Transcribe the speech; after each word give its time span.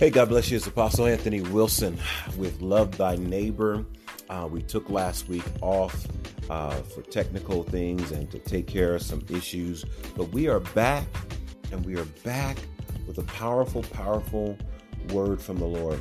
Hey, 0.00 0.08
God 0.08 0.30
bless 0.30 0.50
you. 0.50 0.56
It's 0.56 0.66
Apostle 0.66 1.04
Anthony 1.04 1.42
Wilson 1.42 1.98
with 2.38 2.62
Love 2.62 2.96
Thy 2.96 3.16
Neighbor. 3.16 3.84
Uh, 4.30 4.48
we 4.50 4.62
took 4.62 4.88
last 4.88 5.28
week 5.28 5.44
off 5.60 6.06
uh, 6.48 6.70
for 6.70 7.02
technical 7.02 7.64
things 7.64 8.10
and 8.10 8.30
to 8.30 8.38
take 8.38 8.66
care 8.66 8.94
of 8.94 9.02
some 9.02 9.22
issues, 9.28 9.84
but 10.16 10.32
we 10.32 10.48
are 10.48 10.60
back 10.60 11.04
and 11.70 11.84
we 11.84 11.98
are 11.98 12.06
back 12.24 12.56
with 13.06 13.18
a 13.18 13.24
powerful, 13.24 13.82
powerful 13.82 14.56
word 15.10 15.38
from 15.38 15.58
the 15.58 15.66
Lord. 15.66 16.00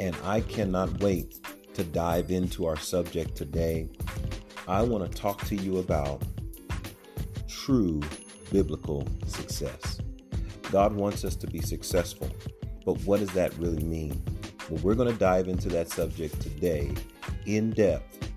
And 0.00 0.16
I 0.24 0.40
cannot 0.40 1.00
wait 1.00 1.38
to 1.74 1.84
dive 1.84 2.32
into 2.32 2.66
our 2.66 2.76
subject 2.76 3.36
today. 3.36 3.88
I 4.66 4.82
want 4.82 5.08
to 5.08 5.16
talk 5.16 5.44
to 5.44 5.54
you 5.54 5.78
about 5.78 6.24
true 7.46 8.00
biblical 8.50 9.06
success. 9.26 10.00
God 10.72 10.92
wants 10.92 11.24
us 11.24 11.36
to 11.36 11.46
be 11.46 11.60
successful. 11.60 12.28
But 12.84 13.00
what 13.02 13.20
does 13.20 13.32
that 13.32 13.56
really 13.58 13.82
mean? 13.82 14.22
Well, 14.68 14.80
we're 14.82 14.94
going 14.94 15.12
to 15.12 15.18
dive 15.18 15.48
into 15.48 15.68
that 15.70 15.90
subject 15.90 16.40
today 16.40 16.94
in 17.46 17.70
depth 17.70 18.30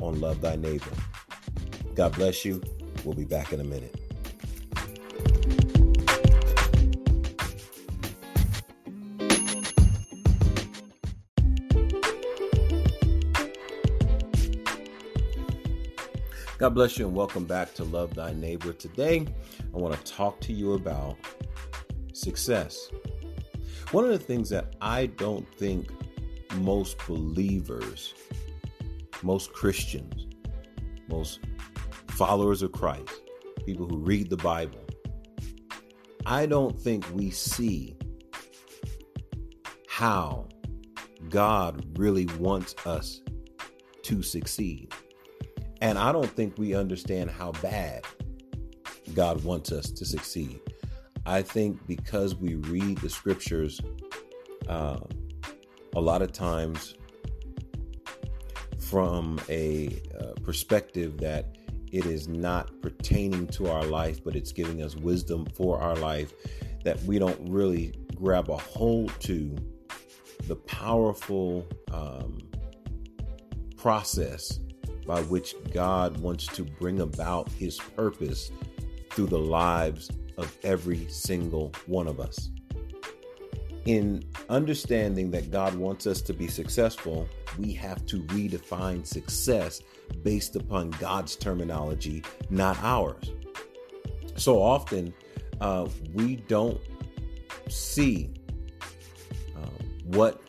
on 0.00 0.20
Love 0.20 0.40
Thy 0.40 0.56
Neighbor. 0.56 0.90
God 1.94 2.14
bless 2.14 2.44
you. 2.44 2.62
We'll 3.04 3.14
be 3.14 3.24
back 3.24 3.52
in 3.52 3.60
a 3.60 3.64
minute. 3.64 3.94
God 16.58 16.70
bless 16.70 16.98
you 16.98 17.06
and 17.06 17.14
welcome 17.14 17.44
back 17.44 17.74
to 17.74 17.84
Love 17.84 18.14
Thy 18.14 18.32
Neighbor. 18.32 18.72
Today, 18.72 19.26
I 19.74 19.76
want 19.76 19.94
to 19.94 20.12
talk 20.12 20.40
to 20.40 20.54
you 20.54 20.72
about 20.72 21.16
success. 22.14 22.90
One 23.92 24.04
of 24.04 24.10
the 24.10 24.18
things 24.18 24.50
that 24.50 24.74
I 24.80 25.06
don't 25.06 25.46
think 25.56 25.90
most 26.56 26.98
believers, 27.06 28.14
most 29.22 29.52
Christians, 29.52 30.26
most 31.08 31.40
followers 32.08 32.62
of 32.62 32.72
Christ, 32.72 33.10
people 33.64 33.86
who 33.86 33.98
read 33.98 34.28
the 34.28 34.36
Bible, 34.36 34.80
I 36.24 36.46
don't 36.46 36.78
think 36.78 37.06
we 37.14 37.30
see 37.30 37.96
how 39.88 40.48
God 41.28 41.98
really 41.98 42.26
wants 42.38 42.74
us 42.84 43.20
to 44.02 44.22
succeed. 44.22 44.92
And 45.80 45.96
I 45.96 46.10
don't 46.10 46.30
think 46.30 46.58
we 46.58 46.74
understand 46.74 47.30
how 47.30 47.52
bad 47.62 48.04
God 49.14 49.44
wants 49.44 49.70
us 49.70 49.90
to 49.92 50.04
succeed. 50.04 50.60
I 51.26 51.42
think 51.42 51.84
because 51.88 52.36
we 52.36 52.54
read 52.54 52.98
the 52.98 53.10
scriptures 53.10 53.80
uh, 54.68 55.00
a 55.96 56.00
lot 56.00 56.22
of 56.22 56.32
times 56.32 56.94
from 58.78 59.40
a 59.48 60.00
uh, 60.18 60.40
perspective 60.44 61.18
that 61.18 61.56
it 61.90 62.06
is 62.06 62.28
not 62.28 62.80
pertaining 62.80 63.48
to 63.48 63.68
our 63.68 63.84
life, 63.84 64.22
but 64.22 64.36
it's 64.36 64.52
giving 64.52 64.82
us 64.82 64.94
wisdom 64.94 65.46
for 65.54 65.80
our 65.80 65.96
life, 65.96 66.32
that 66.84 67.02
we 67.02 67.18
don't 67.18 67.40
really 67.48 67.92
grab 68.14 68.48
a 68.48 68.56
hold 68.56 69.12
to 69.20 69.56
the 70.46 70.54
powerful 70.54 71.66
um, 71.92 72.38
process 73.76 74.60
by 75.06 75.22
which 75.22 75.56
God 75.72 76.18
wants 76.18 76.46
to 76.48 76.62
bring 76.62 77.00
about 77.00 77.50
his 77.50 77.78
purpose 77.96 78.52
through 79.10 79.26
the 79.26 79.38
lives 79.38 80.10
of 80.36 80.56
every 80.62 81.06
single 81.08 81.72
one 81.86 82.06
of 82.06 82.20
us. 82.20 82.50
In 83.86 84.24
understanding 84.48 85.30
that 85.30 85.50
God 85.50 85.74
wants 85.74 86.06
us 86.06 86.20
to 86.22 86.32
be 86.32 86.48
successful, 86.48 87.28
we 87.56 87.72
have 87.74 88.04
to 88.06 88.22
redefine 88.24 89.06
success 89.06 89.80
based 90.22 90.56
upon 90.56 90.90
God's 90.90 91.36
terminology, 91.36 92.24
not 92.50 92.76
ours. 92.82 93.30
So 94.36 94.60
often, 94.60 95.14
uh, 95.60 95.88
we 96.12 96.36
don't 96.36 96.80
see 97.68 98.30
uh, 99.56 99.68
what 100.04 100.40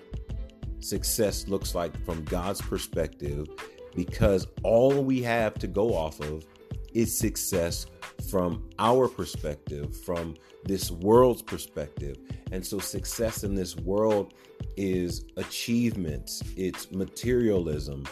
success 0.80 1.48
looks 1.48 1.76
like 1.76 1.98
from 2.06 2.24
God's 2.24 2.62
perspective 2.62 3.48
because 3.96 4.48
all 4.64 5.04
we 5.04 5.22
have 5.22 5.56
to 5.56 5.68
go 5.68 5.94
off 5.96 6.20
of 6.22 6.46
is 6.94 7.18
success 7.18 7.86
from 8.30 8.70
our 8.80 9.08
perspective, 9.08 9.96
from 9.96 10.36
this 10.64 10.92
world's 10.92 11.42
perspective. 11.42 12.18
And 12.52 12.66
so, 12.66 12.80
success 12.80 13.44
in 13.44 13.56
this 13.56 13.76
world 13.78 14.34
is 14.76 15.26
achievements, 15.38 16.44
it's 16.56 16.92
materialism, 16.92 18.06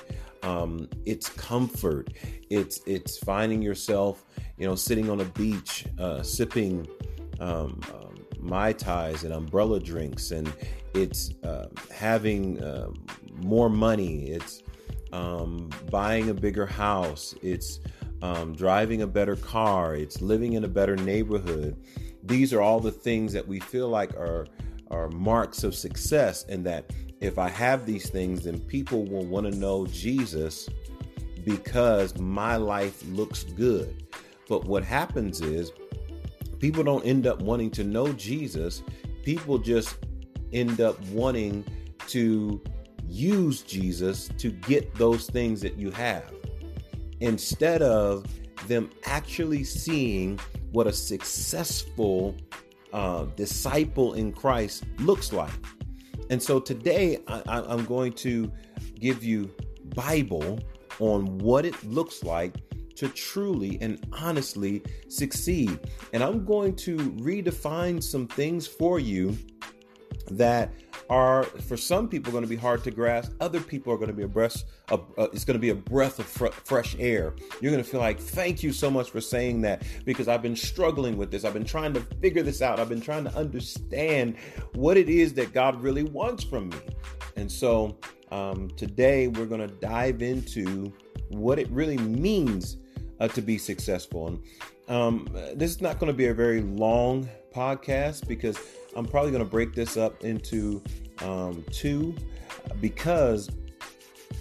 um, 0.44 0.88
it's 1.06 1.30
comfort, 1.30 2.14
it's 2.50 2.82
it's 2.86 3.18
finding 3.18 3.62
yourself, 3.62 4.26
you 4.58 4.66
know, 4.66 4.76
sitting 4.76 5.10
on 5.10 5.22
a 5.22 5.26
beach, 5.26 5.86
uh, 6.00 6.22
sipping 6.24 6.88
um, 7.40 7.82
um, 7.94 8.16
mai 8.40 8.74
tais 8.74 9.24
and 9.24 9.34
umbrella 9.34 9.80
drinks, 9.80 10.32
and 10.32 10.52
it's 10.94 11.34
uh, 11.44 11.68
having 11.94 12.62
uh, 12.64 12.90
more 13.42 13.70
money, 13.70 14.28
it's 14.28 14.64
um, 15.12 15.70
buying 15.90 16.30
a 16.30 16.34
bigger 16.34 16.66
house, 16.66 17.36
it's 17.42 17.80
um, 18.26 18.56
driving 18.56 19.04
a 19.04 19.08
better 19.08 19.36
car, 19.36 19.96
it's 19.96 20.20
living 20.20 20.54
in 20.54 20.64
a 20.64 20.68
better 20.68 20.96
neighborhood. 20.96 21.78
These 22.24 22.54
are 22.54 22.62
all 22.62 22.80
the 22.80 22.92
things 22.92 23.34
that 23.34 23.48
we 23.48 23.60
feel 23.60 23.88
like 23.88 24.14
are 24.16 24.48
are 24.92 25.10
marks 25.10 25.64
of 25.64 25.76
success, 25.76 26.46
and 26.50 26.66
that 26.66 26.92
if 27.22 27.38
I 27.38 27.50
have 27.50 27.86
these 27.86 28.10
things, 28.10 28.44
then 28.44 28.60
people 28.60 29.06
will 29.06 29.26
want 29.26 29.52
to 29.52 29.58
know 29.58 29.86
Jesus 29.88 30.68
because 31.44 32.18
my 32.18 32.56
life 32.56 33.04
looks 33.10 33.44
good. 33.44 34.04
But 34.50 34.66
what 34.66 34.84
happens 34.84 35.42
is 35.42 35.72
people 36.60 36.84
don't 36.84 37.06
end 37.06 37.28
up 37.28 37.42
wanting 37.42 37.72
to 37.72 37.84
know 37.84 38.12
Jesus. 38.14 38.82
People 39.24 39.58
just 39.60 39.98
end 40.52 40.82
up 40.82 41.00
wanting 41.08 41.64
to 42.08 42.62
use 43.08 43.62
Jesus 43.62 44.30
to 44.38 44.52
get 44.52 44.96
those 44.96 45.28
things 45.28 45.62
that 45.62 45.78
you 45.78 45.92
have 45.92 46.35
instead 47.20 47.82
of 47.82 48.26
them 48.68 48.90
actually 49.06 49.64
seeing 49.64 50.40
what 50.72 50.88
a 50.88 50.94
successful 50.94 52.36
uh, 52.94 53.26
disciple 53.36 54.14
in 54.14 54.32
Christ 54.32 54.84
looks 55.00 55.32
like. 55.34 55.52
And 56.30 56.42
so 56.42 56.60
today 56.60 57.20
I, 57.28 57.42
I'm 57.48 57.86
going 57.86 58.14
to 58.14 58.52
give 59.00 59.24
you 59.24 59.54
Bible 59.96 60.60
on 61.00 61.38
what 61.40 61.66
it 61.66 61.82
looks 61.84 62.24
like 62.24 62.56
to 62.96 63.10
truly 63.10 63.78
and 63.82 64.06
honestly 64.14 64.82
succeed. 65.10 65.80
And 66.14 66.24
I'm 66.24 66.46
going 66.46 66.76
to 66.78 66.96
redefine 66.98 68.02
some 68.02 68.28
things 68.28 68.66
for 68.66 69.00
you 69.00 69.38
that 70.32 70.72
are 71.10 71.44
for 71.44 71.78
some 71.78 72.08
people 72.08 72.32
going 72.32 72.44
to 72.44 72.50
be 72.50 72.56
hard 72.56 72.84
to 72.84 72.92
grasp. 72.92 73.32
Other 73.40 73.60
people 73.60 73.94
are 73.94 73.98
going 73.98 74.10
to 74.10 74.14
be 74.14 74.24
a 74.24 74.28
breath. 74.28 74.64
uh, 74.90 74.98
it's 75.34 75.46
going 75.46 75.56
to 75.56 75.60
be 75.60 75.70
a 75.70 75.76
breath 75.76 76.20
of 76.20 76.26
fr- 76.26 76.48
fresh 76.48 76.96
air. 77.00 77.36
You're 77.62 77.72
going 77.72 77.84
to 77.84 77.90
feel 77.90 78.00
like, 78.00 78.20
thank 78.20 78.64
you 78.64 78.74
so 78.74 78.90
much 78.90 79.12
for 79.12 79.22
saying 79.22 79.62
that 79.62 79.84
because 80.04 80.28
I've 80.28 80.42
been 80.42 80.56
struggling 80.56 81.18
with 81.18 81.32
this. 81.32 81.46
I've 81.46 81.54
been 81.54 81.66
trying 81.66 81.94
to 81.94 82.02
figure 82.02 82.44
this 82.44 82.62
out. 82.62 82.80
I've 82.80 82.90
been 82.90 83.02
trying 83.02 83.26
to 83.26 83.36
understand 83.36 84.36
what 84.74 84.98
it 84.98 85.10
is 85.10 85.34
that 85.36 85.54
God 85.54 85.82
really 85.82 86.04
wants 86.04 86.44
from 86.44 86.70
me. 86.70 86.78
And 87.36 87.52
so 87.52 87.98
um, 88.32 88.70
today 88.72 89.28
we're 89.28 89.46
going 89.46 89.62
to 89.62 89.74
dive 89.76 90.22
into 90.22 90.92
what 91.30 91.60
it 91.60 91.70
really 91.70 91.98
means 91.98 92.78
uh, 93.20 93.28
to 93.30 93.42
be 93.42 93.58
successful. 93.58 94.28
And 94.28 94.40
um, 94.88 95.28
this 95.56 95.72
is 95.72 95.82
not 95.82 96.00
going 96.00 96.12
to 96.12 96.18
be 96.18 96.28
a 96.28 96.34
very 96.34 96.62
long 96.62 97.30
podcast 97.54 98.28
because 98.28 98.60
I'm 98.96 99.06
probably 99.06 99.32
going 99.32 99.44
to 99.44 99.50
break 99.50 99.74
this 99.74 99.98
up 99.98 100.24
into 100.24 100.82
um, 101.22 101.66
two 101.72 102.16
because 102.80 103.50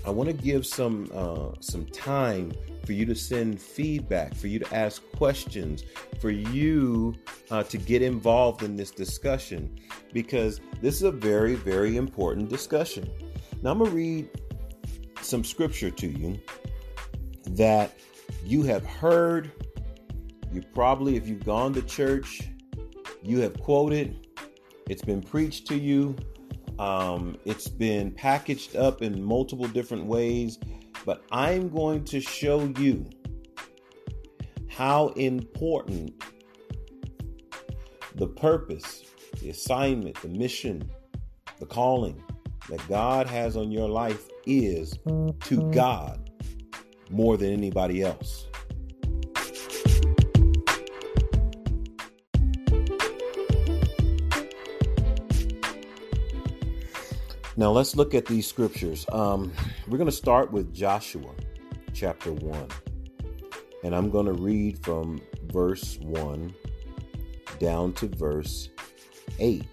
I 0.06 0.11
want 0.11 0.29
to 0.29 0.35
give 0.35 0.67
some 0.67 1.11
uh, 1.12 1.53
some 1.61 1.87
time 1.87 2.53
for 2.85 2.93
you 2.93 3.06
to 3.06 3.15
send 3.15 3.61
feedback, 3.61 4.35
for 4.35 4.47
you 4.47 4.59
to 4.59 4.75
ask 4.75 5.03
questions, 5.12 5.85
for 6.21 6.31
you 6.31 7.15
uh, 7.51 7.62
to 7.65 7.79
get 7.79 8.03
involved 8.03 8.62
in 8.62 8.77
this 8.77 8.91
discussion 8.91 9.79
because 10.12 10.61
this 10.81 10.97
is 10.97 11.03
a 11.03 11.11
very 11.11 11.55
very 11.55 11.97
important 11.97 12.49
discussion. 12.49 13.11
Now 13.62 13.73
I'm 13.73 13.79
going 13.79 13.91
to 13.91 13.97
read 13.97 14.29
some 15.21 15.43
scripture 15.43 15.91
to 15.91 16.06
you 16.06 16.39
that 17.51 17.93
you 18.45 18.62
have 18.62 18.85
heard. 18.85 19.51
You 20.53 20.62
probably, 20.75 21.17
if 21.17 21.27
you've 21.27 21.45
gone 21.45 21.73
to 21.75 21.83
church, 21.83 22.43
you 23.23 23.41
have 23.41 23.59
quoted 23.59 24.24
it's 24.89 25.03
been 25.03 25.23
preached 25.23 25.67
to 25.69 25.77
you. 25.77 26.17
Um, 26.79 27.37
it's 27.45 27.69
been 27.69 28.11
packaged 28.11 28.77
up 28.77 29.03
in 29.03 29.23
multiple 29.23 29.69
different 29.69 30.07
ways, 30.07 30.59
but 31.05 31.25
I'm 31.31 31.69
going 31.69 32.05
to 32.07 32.21
show 32.21 32.65
you 32.79 33.09
how 34.69 35.09
important 35.09 36.23
the 38.17 38.27
purpose 38.27 39.05
the 39.41 39.51
assignment, 39.51 40.21
the 40.23 40.29
mission, 40.29 40.91
the 41.59 41.67
calling 41.67 42.23
that 42.71 42.87
God 42.89 43.27
has 43.27 43.57
on 43.57 43.71
your 43.71 43.89
life 43.89 44.29
is 44.47 44.99
to 45.41 45.71
God 45.71 46.31
more 47.11 47.37
than 47.37 47.53
anybody 47.53 48.03
else. 48.03 48.47
Now 57.56 57.71
let's 57.71 57.95
look 57.95 58.15
at 58.15 58.27
these 58.27 58.49
scriptures. 58.49 59.06
Um, 59.12 59.53
we're 59.87 59.99
going 59.99 60.11
to 60.11 60.17
start 60.17 60.51
with 60.51 60.75
Joshua 60.75 61.31
chapter 61.93 62.33
1. 62.33 62.69
And 63.85 63.95
I'm 63.95 64.11
going 64.11 64.27
to 64.27 64.33
read 64.33 64.85
from 64.85 65.21
verse 65.53 65.99
1 66.01 66.53
down 67.61 67.93
to 67.93 68.09
verse 68.09 68.71
8 69.39 69.65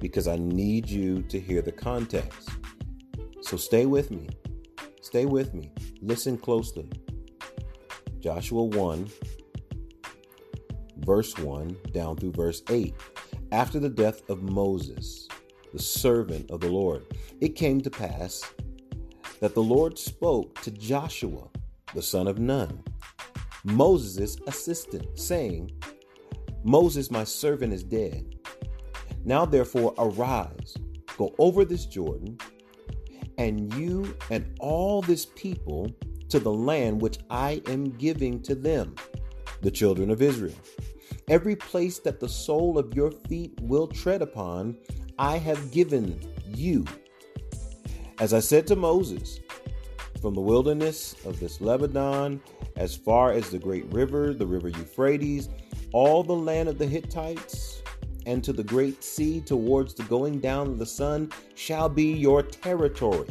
because 0.00 0.26
I 0.26 0.36
need 0.36 0.88
you 0.88 1.22
to 1.24 1.38
hear 1.38 1.60
the 1.60 1.72
context. 1.72 2.48
So 3.42 3.58
stay 3.58 3.84
with 3.84 4.10
me. 4.10 4.28
Stay 5.02 5.26
with 5.26 5.52
me. 5.52 5.72
Listen 6.00 6.38
closely. 6.38 6.88
Joshua 8.20 8.64
1, 8.64 9.10
verse 11.00 11.36
1 11.36 11.76
down 11.92 12.16
through 12.16 12.32
verse 12.32 12.62
8. 12.70 12.94
After 13.52 13.78
the 13.78 13.90
death 13.90 14.28
of 14.30 14.42
Moses, 14.42 15.28
the 15.76 15.82
servant 15.82 16.50
of 16.50 16.60
the 16.60 16.70
Lord. 16.70 17.04
It 17.42 17.50
came 17.50 17.82
to 17.82 17.90
pass 17.90 18.42
that 19.40 19.52
the 19.52 19.62
Lord 19.62 19.98
spoke 19.98 20.58
to 20.62 20.70
Joshua, 20.70 21.50
the 21.92 22.00
son 22.00 22.26
of 22.26 22.38
Nun, 22.38 22.82
Moses' 23.62 24.38
assistant, 24.46 25.18
saying, 25.18 25.70
Moses, 26.64 27.10
my 27.10 27.24
servant, 27.24 27.74
is 27.74 27.82
dead. 27.82 28.36
Now 29.26 29.44
therefore 29.44 29.92
arise, 29.98 30.74
go 31.18 31.34
over 31.38 31.62
this 31.66 31.84
Jordan, 31.84 32.38
and 33.36 33.74
you 33.74 34.16
and 34.30 34.56
all 34.60 35.02
this 35.02 35.26
people 35.36 35.94
to 36.30 36.38
the 36.38 36.52
land 36.52 37.02
which 37.02 37.18
I 37.28 37.60
am 37.66 37.90
giving 37.90 38.40
to 38.44 38.54
them, 38.54 38.94
the 39.60 39.70
children 39.70 40.10
of 40.10 40.22
Israel. 40.22 40.56
Every 41.28 41.54
place 41.54 41.98
that 41.98 42.18
the 42.18 42.30
sole 42.30 42.78
of 42.78 42.94
your 42.94 43.10
feet 43.10 43.60
will 43.60 43.86
tread 43.86 44.22
upon, 44.22 44.78
I 45.18 45.38
have 45.38 45.70
given 45.70 46.20
you. 46.46 46.84
As 48.18 48.34
I 48.34 48.40
said 48.40 48.66
to 48.66 48.76
Moses, 48.76 49.40
from 50.20 50.34
the 50.34 50.40
wilderness 50.40 51.14
of 51.24 51.40
this 51.40 51.60
Lebanon, 51.60 52.40
as 52.76 52.94
far 52.94 53.32
as 53.32 53.48
the 53.48 53.58
great 53.58 53.90
river, 53.92 54.34
the 54.34 54.46
river 54.46 54.68
Euphrates, 54.68 55.48
all 55.92 56.22
the 56.22 56.34
land 56.34 56.68
of 56.68 56.78
the 56.78 56.86
Hittites, 56.86 57.82
and 58.26 58.44
to 58.44 58.52
the 58.52 58.64
great 58.64 59.02
sea 59.02 59.40
towards 59.40 59.94
the 59.94 60.02
going 60.04 60.40
down 60.40 60.66
of 60.66 60.78
the 60.78 60.86
sun 60.86 61.30
shall 61.54 61.88
be 61.88 62.12
your 62.12 62.42
territory. 62.42 63.28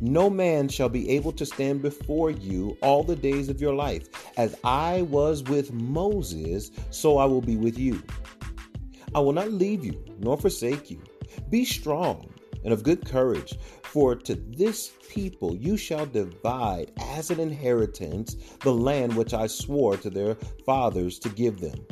No 0.00 0.30
man 0.30 0.68
shall 0.68 0.88
be 0.88 1.10
able 1.10 1.32
to 1.32 1.44
stand 1.44 1.82
before 1.82 2.30
you 2.30 2.76
all 2.80 3.04
the 3.04 3.14
days 3.14 3.50
of 3.50 3.60
your 3.60 3.74
life. 3.74 4.08
As 4.38 4.56
I 4.64 5.02
was 5.02 5.42
with 5.44 5.72
Moses, 5.72 6.70
so 6.88 7.18
I 7.18 7.26
will 7.26 7.42
be 7.42 7.56
with 7.56 7.78
you. 7.78 8.02
I 9.14 9.20
will 9.20 9.32
not 9.32 9.52
leave 9.52 9.84
you 9.84 10.02
nor 10.18 10.36
forsake 10.36 10.90
you. 10.90 11.02
Be 11.48 11.64
strong 11.64 12.32
and 12.64 12.72
of 12.72 12.82
good 12.82 13.04
courage, 13.04 13.58
for 13.82 14.14
to 14.14 14.34
this 14.34 14.92
people 15.08 15.56
you 15.56 15.76
shall 15.76 16.06
divide 16.06 16.92
as 17.00 17.30
an 17.30 17.40
inheritance 17.40 18.36
the 18.60 18.72
land 18.72 19.16
which 19.16 19.34
I 19.34 19.46
swore 19.46 19.96
to 19.96 20.10
their 20.10 20.36
fathers 20.66 21.18
to 21.20 21.28
give 21.30 21.60
them. 21.60 21.86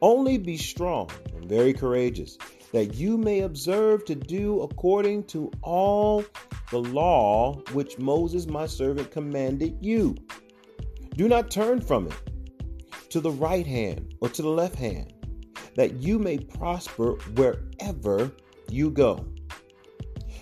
Only 0.00 0.38
be 0.38 0.56
strong 0.56 1.10
and 1.34 1.48
very 1.48 1.72
courageous, 1.72 2.38
that 2.72 2.94
you 2.94 3.18
may 3.18 3.40
observe 3.40 4.04
to 4.06 4.14
do 4.14 4.62
according 4.62 5.24
to 5.24 5.50
all 5.62 6.24
the 6.70 6.80
law 6.80 7.56
which 7.72 7.98
Moses 7.98 8.46
my 8.46 8.66
servant 8.66 9.10
commanded 9.10 9.76
you. 9.80 10.14
Do 11.16 11.28
not 11.28 11.50
turn 11.50 11.80
from 11.80 12.06
it 12.06 12.14
to 13.10 13.20
the 13.20 13.30
right 13.30 13.66
hand 13.66 14.14
or 14.20 14.28
to 14.30 14.42
the 14.42 14.48
left 14.48 14.76
hand 14.76 15.12
that 15.74 15.94
you 15.94 16.18
may 16.18 16.38
prosper 16.38 17.12
wherever 17.34 18.30
you 18.70 18.90
go. 18.90 19.24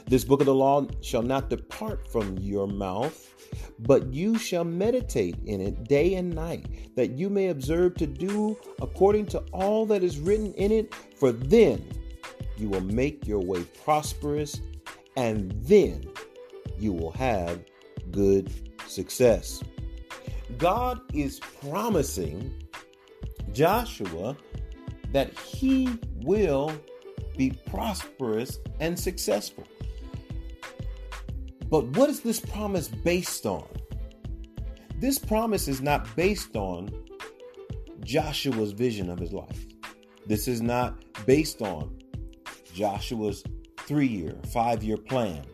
This 0.07 0.25
book 0.25 0.41
of 0.41 0.47
the 0.47 0.55
law 0.55 0.87
shall 1.03 1.23
not 1.23 1.51
depart 1.51 2.11
from 2.11 2.37
your 2.39 2.67
mouth, 2.67 3.33
but 3.81 4.13
you 4.13 4.37
shall 4.39 4.65
meditate 4.65 5.37
in 5.47 5.61
it 5.61 5.85
day 5.85 6.15
and 6.15 6.35
night, 6.35 6.95
that 6.97 7.13
you 7.13 7.31
may 7.31 7.49
observe 7.49 7.95
to 7.97 8.07
do 8.07 8.59
according 8.83 9.27
to 9.27 9.39
all 9.53 9.87
that 9.87 10.03
is 10.03 10.19
written 10.19 10.53
in 10.55 10.73
it, 10.73 10.95
for 11.17 11.31
then 11.33 11.85
you 12.57 12.69
will 12.69 12.81
make 12.81 13.27
your 13.27 13.39
way 13.39 13.63
prosperous, 13.85 14.61
and 15.17 15.53
then 15.63 16.05
you 16.79 16.93
will 16.93 17.13
have 17.13 17.61
good 18.11 18.53
success. 18.87 19.63
God 20.59 21.01
is 21.15 21.39
promising 21.39 22.53
Joshua 23.53 24.37
that 25.13 25.37
he 25.39 25.89
will 26.23 26.73
be 27.37 27.51
prosperous 27.71 28.59
and 28.81 28.99
successful. 28.99 29.67
But 31.69 31.87
what 31.97 32.11
is 32.11 32.21
this 32.21 32.41
promise 32.41 32.89
based 32.89 33.47
on? 33.47 33.67
This 34.97 35.19
promise 35.19 35.69
is 35.69 35.81
not 35.81 36.15
based 36.17 36.57
on 36.57 36.91
Joshua's 38.05 38.73
vision 38.73 39.09
of 39.09 39.19
his 39.19 39.33
life. 39.33 39.67
This 40.27 40.49
is 40.49 40.61
not 40.61 41.03
based 41.27 41.63
on 41.63 41.97
Joshua's 42.75 43.43
three 43.79 44.07
year, 44.07 44.37
five 44.53 44.83
year 44.83 44.97
plan. 44.97 45.45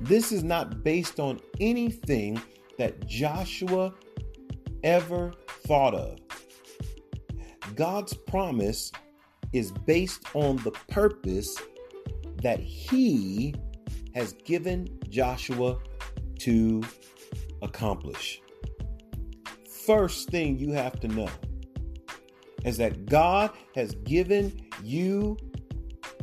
This 0.00 0.32
is 0.32 0.42
not 0.42 0.82
based 0.82 1.20
on 1.20 1.40
anything 1.60 2.40
that 2.78 3.06
Joshua 3.06 3.92
ever 4.82 5.32
thought 5.66 5.94
of. 5.94 6.21
God's 7.74 8.14
promise 8.14 8.92
is 9.52 9.72
based 9.72 10.24
on 10.34 10.56
the 10.58 10.70
purpose 10.88 11.56
that 12.42 12.60
He 12.60 13.54
has 14.14 14.32
given 14.44 14.88
Joshua 15.08 15.78
to 16.40 16.82
accomplish. 17.62 18.40
First 19.86 20.30
thing 20.30 20.58
you 20.58 20.72
have 20.72 21.00
to 21.00 21.08
know 21.08 21.28
is 22.64 22.76
that 22.76 23.06
God 23.06 23.50
has 23.74 23.94
given 24.04 24.68
you 24.82 25.36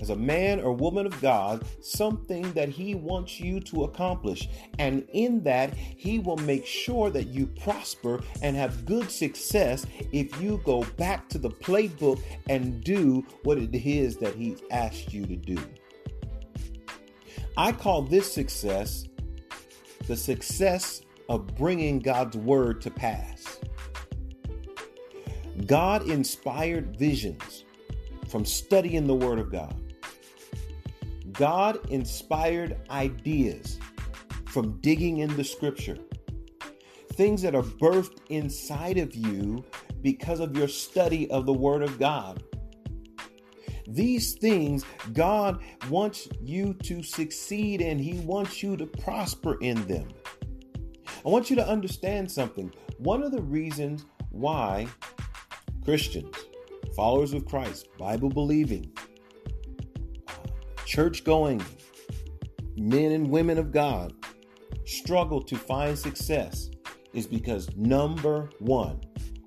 as 0.01 0.09
a 0.09 0.15
man 0.15 0.59
or 0.59 0.71
woman 0.73 1.05
of 1.05 1.19
God 1.21 1.65
something 1.81 2.51
that 2.53 2.69
He 2.69 2.95
wants 2.95 3.39
you 3.39 3.59
to 3.61 3.83
accomplish. 3.83 4.49
And 4.77 5.07
in 5.13 5.43
that, 5.43 5.73
He 5.73 6.19
will 6.19 6.37
make 6.37 6.65
sure 6.65 7.09
that 7.09 7.27
you 7.27 7.47
prosper 7.47 8.21
and 8.41 8.55
have 8.55 8.85
good 8.85 9.11
success 9.11 9.85
if 10.11 10.39
you 10.41 10.61
go 10.63 10.83
back 10.97 11.29
to 11.29 11.37
the 11.37 11.49
playbook 11.49 12.21
and 12.49 12.83
do 12.83 13.25
what 13.43 13.57
it 13.57 13.73
is 13.73 14.17
that 14.17 14.35
He's 14.35 14.61
asked 14.71 15.13
you 15.13 15.25
to 15.25 15.35
do. 15.35 15.57
I 17.57 17.71
call 17.71 18.03
this 18.03 18.31
success 18.31 19.05
the 20.07 20.15
success 20.15 21.01
of 21.27 21.45
bringing 21.55 21.99
God's 21.99 22.35
word 22.35 22.81
to 22.81 22.89
pass. 22.89 23.59
God 25.65 26.09
inspired 26.09 26.97
visions 26.97 27.65
from 28.27 28.45
studying 28.45 29.05
the 29.05 29.15
Word 29.15 29.39
of 29.39 29.51
God. 29.51 29.88
God 31.39 31.89
inspired 31.89 32.75
ideas 32.89 33.79
from 34.47 34.77
digging 34.81 35.19
in 35.19 35.33
the 35.37 35.43
scripture, 35.45 35.97
things 37.13 37.41
that 37.43 37.55
are 37.55 37.63
birthed 37.63 38.19
inside 38.27 38.97
of 38.97 39.15
you 39.15 39.63
because 40.01 40.41
of 40.41 40.57
your 40.57 40.67
study 40.67 41.31
of 41.31 41.45
the 41.45 41.53
Word 41.53 41.81
of 41.81 41.97
God. 41.97 42.43
These 43.87 44.33
things 44.33 44.83
God 45.13 45.63
wants 45.89 46.27
you 46.41 46.73
to 46.83 47.01
succeed 47.01 47.79
in, 47.79 47.99
He 47.99 48.19
wants 48.19 48.61
you 48.61 48.75
to 48.75 48.85
prosper 48.85 49.57
in 49.61 49.87
them. 49.87 50.09
I 51.25 51.29
want 51.29 51.49
you 51.49 51.55
to 51.55 51.65
understand 51.65 52.29
something. 52.29 52.69
One 52.97 53.23
of 53.23 53.31
the 53.31 53.41
reasons 53.41 54.05
why 54.29 54.87
Christians, 55.85 56.35
followers 56.97 57.31
of 57.31 57.45
Christ, 57.45 57.87
Bible 57.97 58.29
believing, 58.29 58.91
church 60.89 61.23
going 61.23 61.63
men 62.75 63.11
and 63.11 63.29
women 63.29 63.59
of 63.59 63.71
God 63.71 64.11
struggle 64.85 65.39
to 65.39 65.55
find 65.55 65.97
success 65.97 66.71
is 67.13 67.27
because 67.27 67.69
number 67.75 68.49
one, 68.57 68.99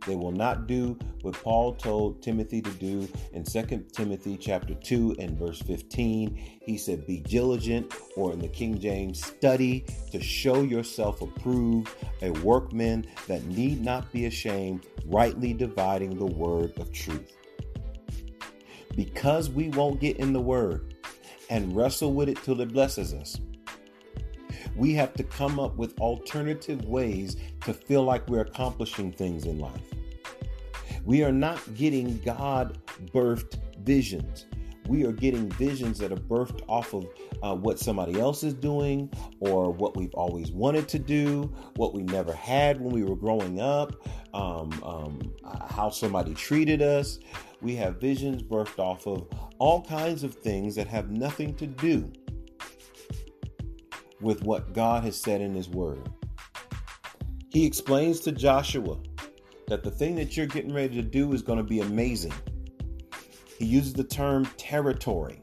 they 0.07 0.15
will 0.15 0.31
not 0.31 0.69
do 0.69 0.97
what 1.23 1.35
Paul 1.35 1.75
told 1.75 2.23
Timothy 2.23 2.63
to 2.63 2.71
do 2.71 3.09
in 3.33 3.43
2 3.43 3.87
Timothy 3.93 4.37
chapter 4.37 4.75
2 4.75 5.17
and 5.19 5.37
verse 5.37 5.61
15. 5.63 6.61
He 6.63 6.79
said, 6.79 7.09
Be 7.09 7.19
diligent, 7.19 7.93
or 8.17 8.33
in 8.33 8.39
the 8.39 8.47
King 8.47 8.79
James, 8.79 9.25
study 9.25 9.85
to 10.13 10.21
show 10.21 10.63
yourself 10.63 11.23
approved, 11.23 11.91
a 12.23 12.31
workman 12.31 13.05
that 13.27 13.45
need 13.47 13.85
not 13.85 14.13
be 14.13 14.27
ashamed, 14.27 14.87
rightly 15.07 15.53
dividing 15.53 16.19
the 16.21 16.27
word 16.27 16.73
of 16.79 16.93
truth. 16.93 17.37
because 18.95 19.51
we 19.51 19.71
won't 19.71 20.01
get 20.01 20.19
in 20.19 20.33
the 20.33 20.41
word 20.41 20.92
and 21.51 21.75
wrestle 21.77 22.13
with 22.13 22.29
it 22.29 22.43
till 22.43 22.61
it 22.61 22.73
blesses 22.73 23.13
us. 23.13 23.39
We 24.77 24.95
have 24.95 25.13
to 25.15 25.25
come 25.25 25.61
up 25.61 25.77
with 25.77 25.99
alternative 26.01 26.85
ways 26.85 27.37
to 27.65 27.75
feel 27.75 28.05
like 28.05 28.29
we're 28.29 28.41
accomplishing 28.41 29.13
things 29.13 29.45
in 29.45 29.59
life. 29.59 29.93
We 31.05 31.25
are 31.25 31.33
not 31.33 31.75
getting 31.75 32.19
God 32.19 32.79
birthed 33.13 33.59
visions. 33.81 34.47
We 34.87 35.05
are 35.05 35.13
getting 35.13 35.51
visions 35.51 35.99
that 35.99 36.13
are 36.13 36.17
birthed 36.17 36.63
off 36.69 36.95
of 36.95 37.07
uh, 37.43 37.55
what 37.55 37.79
somebody 37.79 38.21
else 38.21 38.45
is 38.45 38.55
doing 38.55 39.11
or 39.41 39.71
what 39.71 39.97
we've 39.97 40.15
always 40.15 40.51
wanted 40.53 40.89
to 40.89 40.99
do, 40.99 41.53
what 41.77 41.95
we 41.95 42.03
never 42.03 42.33
had 42.33 42.81
when 42.81 42.91
we 42.91 43.03
were 43.03 43.17
growing 43.17 43.61
up, 43.61 43.93
um, 44.35 44.73
um, 44.85 45.21
how 45.69 45.91
somebody 45.91 46.35
treated 46.35 46.81
us. 46.81 47.19
We 47.61 47.77
have 47.77 48.01
visions 48.01 48.43
birthed 48.43 48.79
off 48.79 49.07
of 49.07 49.29
all 49.59 49.83
kinds 49.83 50.25
of 50.25 50.35
things 50.35 50.75
that 50.77 50.87
have 50.89 51.11
nothing 51.11 51.55
to 51.57 51.67
do 51.67 52.13
with 54.21 54.43
what 54.43 54.73
God 54.73 55.05
has 55.05 55.21
said 55.21 55.41
in 55.41 55.55
His 55.55 55.69
Word. 55.69 56.09
He 57.51 57.67
explains 57.67 58.21
to 58.21 58.33
Joshua 58.33 58.99
that 59.67 59.83
the 59.83 59.91
thing 59.91 60.15
that 60.17 60.37
you're 60.37 60.47
getting 60.47 60.73
ready 60.73 60.97
to 60.97 61.03
do 61.03 61.33
is 61.33 61.43
going 61.43 61.59
to 61.59 61.65
be 61.65 61.81
amazing. 61.81 62.33
He 63.59 63.67
uses 63.67 63.93
the 63.93 64.05
term 64.05 64.47
territory. 64.57 65.41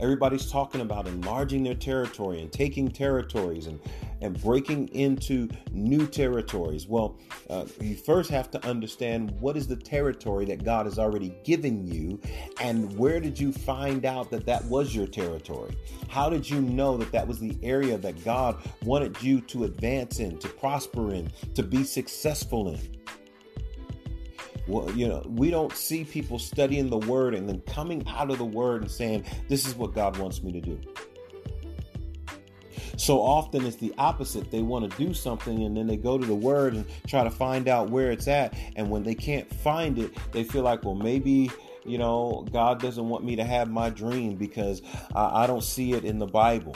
Everybody's 0.00 0.50
talking 0.50 0.80
about 0.80 1.06
enlarging 1.06 1.64
their 1.64 1.74
territory 1.74 2.40
and 2.40 2.52
taking 2.52 2.88
territories 2.88 3.66
and, 3.66 3.80
and 4.20 4.40
breaking 4.42 4.88
into 4.88 5.48
new 5.72 6.06
territories. 6.06 6.86
Well, 6.86 7.18
uh, 7.50 7.64
you 7.80 7.96
first 7.96 8.30
have 8.30 8.50
to 8.52 8.66
understand 8.66 9.32
what 9.40 9.56
is 9.56 9.66
the 9.66 9.76
territory 9.76 10.44
that 10.46 10.64
God 10.64 10.86
has 10.86 10.98
already 10.98 11.34
given 11.44 11.86
you, 11.86 12.20
and 12.60 12.96
where 12.96 13.20
did 13.20 13.38
you 13.38 13.52
find 13.52 14.04
out 14.04 14.30
that 14.30 14.46
that 14.46 14.64
was 14.66 14.94
your 14.94 15.06
territory? 15.06 15.76
How 16.08 16.30
did 16.30 16.48
you 16.48 16.60
know 16.60 16.96
that 16.96 17.12
that 17.12 17.26
was 17.26 17.38
the 17.38 17.56
area 17.62 17.98
that 17.98 18.24
God 18.24 18.56
wanted 18.84 19.20
you 19.22 19.40
to 19.42 19.64
advance 19.64 20.20
in, 20.20 20.38
to 20.38 20.48
prosper 20.48 21.12
in, 21.12 21.30
to 21.54 21.62
be 21.62 21.84
successful 21.84 22.68
in? 22.68 22.97
Well, 24.68 24.90
you 24.92 25.08
know, 25.08 25.24
we 25.26 25.50
don't 25.50 25.72
see 25.72 26.04
people 26.04 26.38
studying 26.38 26.90
the 26.90 26.98
word 26.98 27.34
and 27.34 27.48
then 27.48 27.60
coming 27.62 28.06
out 28.06 28.30
of 28.30 28.38
the 28.38 28.44
word 28.44 28.82
and 28.82 28.90
saying, 28.90 29.24
This 29.48 29.66
is 29.66 29.74
what 29.74 29.94
God 29.94 30.18
wants 30.18 30.42
me 30.42 30.52
to 30.52 30.60
do. 30.60 30.78
So 32.98 33.20
often 33.22 33.64
it's 33.64 33.76
the 33.76 33.94
opposite. 33.96 34.50
They 34.50 34.60
want 34.60 34.90
to 34.90 34.98
do 34.98 35.14
something 35.14 35.62
and 35.62 35.76
then 35.76 35.86
they 35.86 35.96
go 35.96 36.18
to 36.18 36.26
the 36.26 36.34
word 36.34 36.74
and 36.74 36.84
try 37.06 37.22
to 37.24 37.30
find 37.30 37.68
out 37.68 37.90
where 37.90 38.10
it's 38.10 38.26
at. 38.26 38.54
And 38.76 38.90
when 38.90 39.04
they 39.04 39.14
can't 39.14 39.48
find 39.48 39.98
it, 39.98 40.12
they 40.32 40.42
feel 40.42 40.62
like, 40.62 40.84
well, 40.84 40.96
maybe, 40.96 41.50
you 41.86 41.96
know, 41.96 42.44
God 42.52 42.80
doesn't 42.80 43.08
want 43.08 43.24
me 43.24 43.36
to 43.36 43.44
have 43.44 43.70
my 43.70 43.88
dream 43.88 44.34
because 44.34 44.82
I, 45.14 45.44
I 45.44 45.46
don't 45.46 45.62
see 45.62 45.92
it 45.92 46.04
in 46.04 46.18
the 46.18 46.26
Bible. 46.26 46.74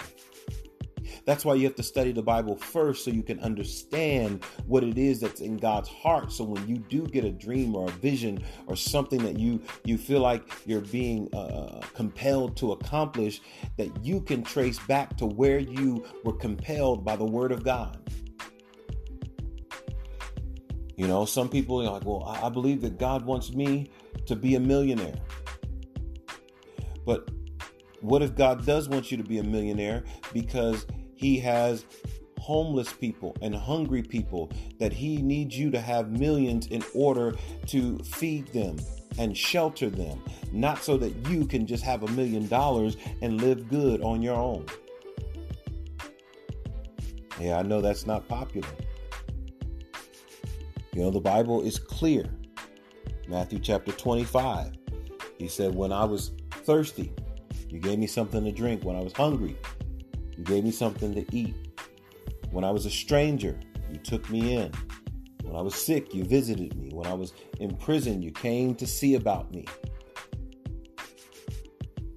That's 1.24 1.44
why 1.44 1.54
you 1.54 1.64
have 1.64 1.76
to 1.76 1.82
study 1.82 2.12
the 2.12 2.22
Bible 2.22 2.56
first 2.56 3.04
so 3.04 3.10
you 3.10 3.22
can 3.22 3.38
understand 3.40 4.44
what 4.66 4.82
it 4.82 4.98
is 4.98 5.20
that's 5.20 5.40
in 5.40 5.56
God's 5.56 5.88
heart. 5.88 6.32
So 6.32 6.44
when 6.44 6.66
you 6.66 6.78
do 6.78 7.06
get 7.06 7.24
a 7.24 7.30
dream 7.30 7.76
or 7.76 7.88
a 7.88 7.92
vision 7.92 8.42
or 8.66 8.76
something 8.76 9.22
that 9.22 9.38
you 9.38 9.62
you 9.84 9.98
feel 9.98 10.20
like 10.20 10.42
you're 10.66 10.80
being 10.80 11.32
uh, 11.34 11.80
compelled 11.94 12.56
to 12.58 12.72
accomplish, 12.72 13.40
that 13.76 14.04
you 14.04 14.20
can 14.20 14.42
trace 14.42 14.78
back 14.80 15.16
to 15.18 15.26
where 15.26 15.58
you 15.58 16.04
were 16.24 16.34
compelled 16.34 17.04
by 17.04 17.16
the 17.16 17.24
Word 17.24 17.52
of 17.52 17.62
God. 17.62 17.98
You 20.96 21.08
know, 21.08 21.24
some 21.24 21.48
people 21.48 21.80
are 21.80 21.90
like, 21.90 22.04
well, 22.04 22.24
I 22.24 22.48
believe 22.48 22.80
that 22.82 22.98
God 22.98 23.24
wants 23.24 23.52
me 23.52 23.90
to 24.26 24.36
be 24.36 24.54
a 24.56 24.60
millionaire. 24.60 25.18
But 27.04 27.28
what 28.00 28.22
if 28.22 28.34
God 28.34 28.66
does 28.66 28.88
want 28.88 29.10
you 29.10 29.16
to 29.16 29.22
be 29.22 29.38
a 29.38 29.42
millionaire 29.42 30.04
because 30.32 30.86
he 31.22 31.38
has 31.38 31.86
homeless 32.40 32.92
people 32.92 33.36
and 33.40 33.54
hungry 33.54 34.02
people 34.02 34.50
that 34.80 34.92
he 34.92 35.22
needs 35.22 35.56
you 35.56 35.70
to 35.70 35.80
have 35.80 36.10
millions 36.10 36.66
in 36.66 36.82
order 36.94 37.32
to 37.64 37.96
feed 38.00 38.48
them 38.48 38.76
and 39.18 39.38
shelter 39.38 39.88
them, 39.88 40.20
not 40.50 40.82
so 40.82 40.96
that 40.96 41.14
you 41.28 41.46
can 41.46 41.64
just 41.64 41.84
have 41.84 42.02
a 42.02 42.08
million 42.08 42.48
dollars 42.48 42.96
and 43.20 43.40
live 43.40 43.68
good 43.68 44.02
on 44.02 44.20
your 44.20 44.34
own. 44.34 44.66
Yeah, 47.40 47.58
I 47.58 47.62
know 47.62 47.80
that's 47.80 48.04
not 48.04 48.26
popular. 48.26 48.68
You 50.92 51.02
know, 51.02 51.10
the 51.12 51.20
Bible 51.20 51.62
is 51.62 51.78
clear. 51.78 52.26
Matthew 53.28 53.60
chapter 53.60 53.92
25. 53.92 54.72
He 55.38 55.46
said, 55.46 55.72
When 55.72 55.92
I 55.92 56.04
was 56.04 56.32
thirsty, 56.50 57.12
you 57.68 57.78
gave 57.78 58.00
me 58.00 58.08
something 58.08 58.44
to 58.44 58.50
drink. 58.52 58.84
When 58.84 58.96
I 58.96 59.00
was 59.00 59.12
hungry, 59.12 59.56
you 60.36 60.44
gave 60.44 60.64
me 60.64 60.70
something 60.70 61.14
to 61.14 61.24
eat. 61.36 61.54
When 62.50 62.64
I 62.64 62.70
was 62.70 62.86
a 62.86 62.90
stranger, 62.90 63.58
you 63.90 63.98
took 63.98 64.28
me 64.30 64.56
in. 64.56 64.72
When 65.42 65.56
I 65.56 65.60
was 65.60 65.74
sick, 65.74 66.14
you 66.14 66.24
visited 66.24 66.76
me. 66.76 66.90
When 66.92 67.06
I 67.06 67.14
was 67.14 67.32
in 67.60 67.76
prison, 67.76 68.22
you 68.22 68.30
came 68.30 68.74
to 68.76 68.86
see 68.86 69.14
about 69.14 69.52
me. 69.52 69.66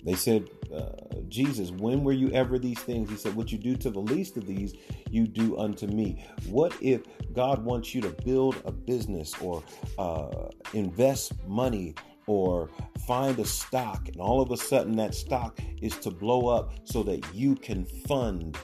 They 0.04 0.16
said, 0.16 0.50
uh, 0.74 0.92
Jesus, 1.30 1.72
when 1.72 2.04
were 2.04 2.14
you 2.14 2.32
ever 2.32 2.60
these 2.60 2.80
things? 2.80 3.10
He 3.10 3.18
said, 3.18 3.36
What 3.36 3.52
you 3.52 3.58
do 3.58 3.76
to 3.78 3.90
the 3.90 4.00
least 4.00 4.38
of 4.38 4.46
these, 4.46 4.74
you 5.10 5.28
do 5.28 5.58
unto 5.58 5.88
me. 5.88 6.24
What 6.48 6.74
if 6.82 7.02
God 7.34 7.64
wants 7.64 7.94
you 7.96 8.02
to 8.02 8.10
build 8.24 8.62
a 8.66 8.72
business 8.72 9.34
or 9.42 9.64
uh, 9.98 10.50
invest 10.74 11.34
money 11.48 11.96
or 12.28 12.70
find 13.08 13.40
a 13.40 13.46
stock 13.46 14.08
and 14.08 14.18
all 14.18 14.42
of 14.42 14.52
a 14.52 14.58
sudden 14.58 14.96
that 14.98 15.14
stock 15.14 15.60
is 15.82 15.98
to 16.00 16.10
blow 16.10 16.48
up 16.48 16.74
so 16.84 17.04
that 17.04 17.24
you 17.34 17.56
can 17.56 17.86
fund 18.08 18.58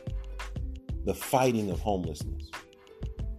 the 1.05 1.13
fighting 1.13 1.69
of 1.69 1.79
homelessness? 1.79 2.49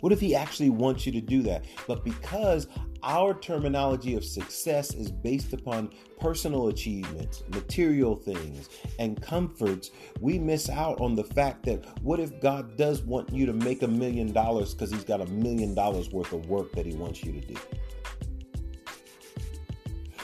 What 0.00 0.12
if 0.12 0.20
he 0.20 0.34
actually 0.34 0.70
wants 0.70 1.06
you 1.06 1.12
to 1.12 1.20
do 1.20 1.42
that? 1.42 1.64
But 1.86 2.04
because 2.04 2.66
our 3.04 3.34
terminology 3.34 4.16
of 4.16 4.24
success 4.24 4.94
is 4.94 5.10
based 5.10 5.52
upon 5.52 5.90
personal 6.20 6.68
achievements, 6.68 7.42
material 7.50 8.16
things, 8.16 8.68
and 8.98 9.20
comforts, 9.20 9.90
we 10.20 10.38
miss 10.38 10.68
out 10.68 11.00
on 11.00 11.14
the 11.14 11.24
fact 11.24 11.64
that 11.66 11.84
what 12.02 12.20
if 12.20 12.40
God 12.40 12.76
does 12.76 13.02
want 13.02 13.32
you 13.32 13.46
to 13.46 13.52
make 13.52 13.82
a 13.82 13.88
million 13.88 14.32
dollars 14.32 14.74
because 14.74 14.90
he's 14.90 15.04
got 15.04 15.20
a 15.20 15.26
million 15.26 15.74
dollars 15.74 16.10
worth 16.10 16.32
of 16.32 16.46
work 16.46 16.72
that 16.72 16.86
he 16.86 16.94
wants 16.94 17.22
you 17.22 17.32
to 17.32 17.40
do? 17.40 17.56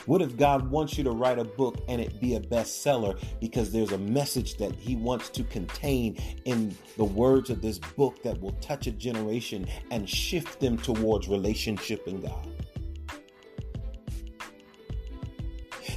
What 0.09 0.23
if 0.23 0.37
God 0.37 0.71
wants 0.71 0.97
you 0.97 1.03
to 1.03 1.11
write 1.11 1.37
a 1.37 1.43
book 1.43 1.83
and 1.87 2.01
it 2.01 2.19
be 2.19 2.33
a 2.33 2.39
bestseller 2.39 3.15
because 3.39 3.71
there's 3.71 3.91
a 3.91 3.97
message 3.99 4.57
that 4.57 4.73
He 4.73 4.95
wants 4.95 5.29
to 5.29 5.43
contain 5.43 6.17
in 6.45 6.75
the 6.97 7.03
words 7.03 7.51
of 7.51 7.61
this 7.61 7.77
book 7.77 8.23
that 8.23 8.41
will 8.41 8.53
touch 8.53 8.87
a 8.87 8.91
generation 8.91 9.67
and 9.91 10.09
shift 10.09 10.59
them 10.59 10.79
towards 10.79 11.27
relationship 11.27 12.07
in 12.07 12.21
God? 12.21 12.49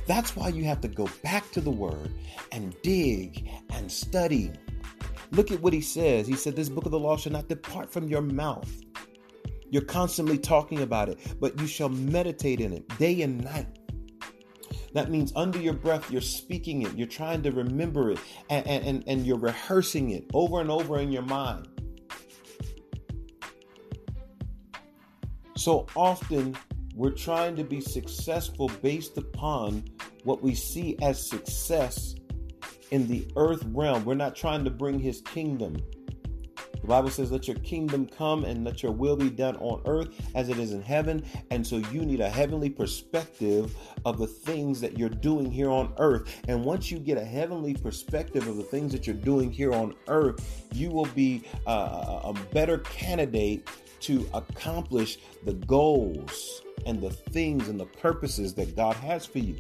That's 0.07 0.37
why 0.37 0.49
you 0.49 0.65
have 0.65 0.83
to 0.83 0.89
go 0.89 1.09
back 1.23 1.51
to 1.53 1.63
the 1.63 1.71
Word 1.71 2.13
and 2.53 2.77
dig 2.83 3.49
and 3.71 3.91
study. 3.91 4.53
Look 5.31 5.51
at 5.51 5.63
what 5.63 5.73
He 5.73 5.81
says. 5.81 6.27
He 6.27 6.37
said, 6.37 6.55
This 6.55 6.69
book 6.69 6.85
of 6.85 6.93
the 6.93 6.99
law 6.99 7.17
shall 7.17 7.33
not 7.33 7.49
depart 7.49 7.91
from 7.91 8.09
your 8.09 8.21
mouth. 8.21 8.71
You're 9.71 9.81
constantly 9.81 10.37
talking 10.37 10.83
about 10.83 11.09
it, 11.09 11.19
but 11.41 11.59
you 11.59 11.67
shall 11.67 11.89
meditate 11.89 12.61
in 12.61 12.75
it 12.75 12.87
day 12.99 13.23
and 13.23 13.43
night 13.43 13.79
that 14.95 15.11
means 15.11 15.33
under 15.35 15.59
your 15.59 15.75
breath, 15.75 16.11
you're 16.11 16.21
speaking 16.21 16.83
it, 16.83 16.97
you're 16.97 17.07
trying 17.07 17.43
to 17.43 17.51
remember 17.51 18.11
it, 18.11 18.19
and, 18.51 18.67
and, 18.67 19.05
and 19.07 19.27
you're 19.27 19.39
rehearsing 19.39 20.11
it 20.11 20.25
over 20.35 20.61
and 20.61 20.71
over 20.71 20.99
in 20.99 21.11
your 21.11 21.23
mind. 21.23 21.69
So 25.57 25.87
often, 25.95 26.57
we're 26.95 27.11
trying 27.11 27.57
to 27.57 27.65
be 27.65 27.81
successful 27.81 28.71
based 28.83 29.17
upon 29.17 29.85
what 30.25 30.43
we 30.43 30.55
see 30.55 30.97
as 31.01 31.29
success 31.29 32.15
in 32.91 33.07
the 33.09 33.27
earth 33.37 33.65
realm. 33.67 34.05
We're 34.05 34.15
not 34.15 34.37
trying 34.37 34.65
to 34.65 34.71
bring 34.71 34.99
his 34.99 35.21
kingdom 35.23 35.77
the 36.83 36.89
Bible 36.89 37.11
says, 37.11 37.31
Let 37.31 37.49
your 37.49 37.57
kingdom 37.59 38.07
come 38.07 38.45
and 38.45 38.65
let 38.65 38.83
your 38.83 38.93
will 38.93 39.17
be 39.17 39.31
done 39.31 39.57
on 39.57 39.81
earth 39.87 40.09
as 40.35 40.49
it 40.49 40.59
is 40.59 40.73
in 40.73 40.83
heaven. 40.83 41.25
And 41.51 41.67
so 41.67 41.77
you 41.77 42.05
need 42.05 42.21
a 42.21 42.29
heavenly 42.29 42.69
perspective 42.69 43.75
of 44.05 44.19
the 44.19 44.27
things 44.27 44.81
that 44.81 44.99
you're 44.99 45.09
doing 45.09 45.51
here 45.51 45.71
on 45.71 45.95
earth. 45.99 46.43
And 46.49 46.65
once 46.65 46.91
you 46.91 46.99
get 46.99 47.19
a 47.19 47.25
heavenly 47.25 47.75
perspective 47.75 48.47
of 48.49 48.57
the 48.57 48.65
things 48.65 48.93
that 48.93 49.07
you're 49.07 49.15
doing 49.15 49.51
here 49.51 49.73
on 49.73 49.95
earth, 50.09 50.67
you 50.75 50.91
will 50.91 51.07
be 51.07 51.45
uh, 51.67 52.21
a 52.25 52.35
better 52.53 52.79
candidate 52.79 53.69
to 54.01 54.29
accomplish 54.35 55.19
the 55.45 55.55
goals 55.55 56.63
and 56.87 57.01
the 57.01 57.11
things 57.11 57.69
and 57.69 57.79
the 57.79 57.87
purposes 57.87 58.55
that 58.55 58.75
God 58.75 58.97
has 58.97 59.25
for 59.25 59.39
you. 59.39 59.57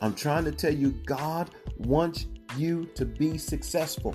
I'm 0.00 0.14
trying 0.14 0.44
to 0.44 0.52
tell 0.52 0.74
you, 0.74 0.90
God 1.06 1.50
wants 1.78 2.26
you 2.56 2.86
to 2.96 3.04
be 3.04 3.38
successful 3.38 4.14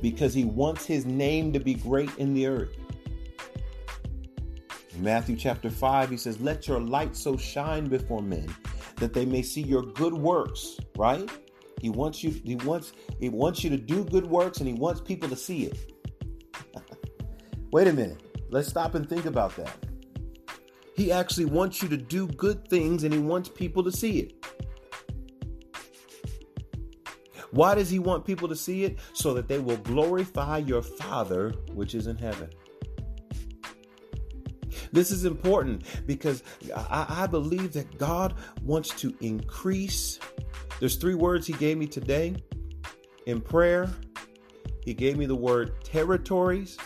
because 0.00 0.34
he 0.34 0.44
wants 0.44 0.84
his 0.84 1.06
name 1.06 1.52
to 1.52 1.60
be 1.60 1.74
great 1.74 2.10
in 2.18 2.34
the 2.34 2.46
earth. 2.46 2.76
Matthew 4.98 5.36
chapter 5.36 5.70
5, 5.70 6.10
he 6.10 6.16
says, 6.16 6.40
Let 6.40 6.66
your 6.66 6.80
light 6.80 7.16
so 7.16 7.36
shine 7.36 7.86
before 7.86 8.22
men 8.22 8.54
that 8.96 9.12
they 9.12 9.26
may 9.26 9.42
see 9.42 9.60
your 9.60 9.82
good 9.82 10.14
works, 10.14 10.78
right? 10.96 11.30
He 11.80 11.90
wants 11.90 12.24
you, 12.24 12.30
he 12.30 12.56
wants, 12.56 12.92
he 13.20 13.28
wants 13.28 13.62
you 13.62 13.70
to 13.70 13.76
do 13.76 14.04
good 14.04 14.26
works 14.26 14.58
and 14.58 14.68
he 14.68 14.74
wants 14.74 15.00
people 15.00 15.28
to 15.28 15.36
see 15.36 15.64
it. 15.64 15.92
Wait 17.72 17.88
a 17.88 17.92
minute. 17.92 18.22
Let's 18.48 18.68
stop 18.68 18.94
and 18.94 19.08
think 19.08 19.26
about 19.26 19.54
that. 19.56 19.76
He 20.94 21.12
actually 21.12 21.44
wants 21.44 21.82
you 21.82 21.88
to 21.90 21.96
do 21.96 22.26
good 22.28 22.68
things 22.68 23.04
and 23.04 23.12
he 23.12 23.20
wants 23.20 23.50
people 23.50 23.84
to 23.84 23.92
see 23.92 24.20
it. 24.20 24.35
Why 27.50 27.74
does 27.74 27.90
he 27.90 27.98
want 27.98 28.24
people 28.24 28.48
to 28.48 28.56
see 28.56 28.84
it? 28.84 28.98
So 29.12 29.34
that 29.34 29.48
they 29.48 29.58
will 29.58 29.76
glorify 29.78 30.58
your 30.58 30.82
Father 30.82 31.50
which 31.72 31.94
is 31.94 32.06
in 32.06 32.16
heaven. 32.16 32.50
This 34.92 35.10
is 35.10 35.24
important 35.24 35.82
because 36.06 36.42
I, 36.74 37.06
I, 37.08 37.26
believe 37.26 37.72
that 37.74 37.98
God 37.98 38.34
wants 38.62 38.90
to 39.00 39.14
increase. 39.20 40.18
There's 40.80 40.96
three 40.96 41.14
words 41.14 41.46
He 41.46 41.52
gave 41.54 41.76
me 41.76 41.86
today 41.86 42.36
in 43.26 43.40
prayer. 43.40 43.90
He 44.84 44.94
gave 44.94 45.18
me 45.18 45.26
the 45.26 45.36
word 45.36 45.84
territories, 45.84 46.78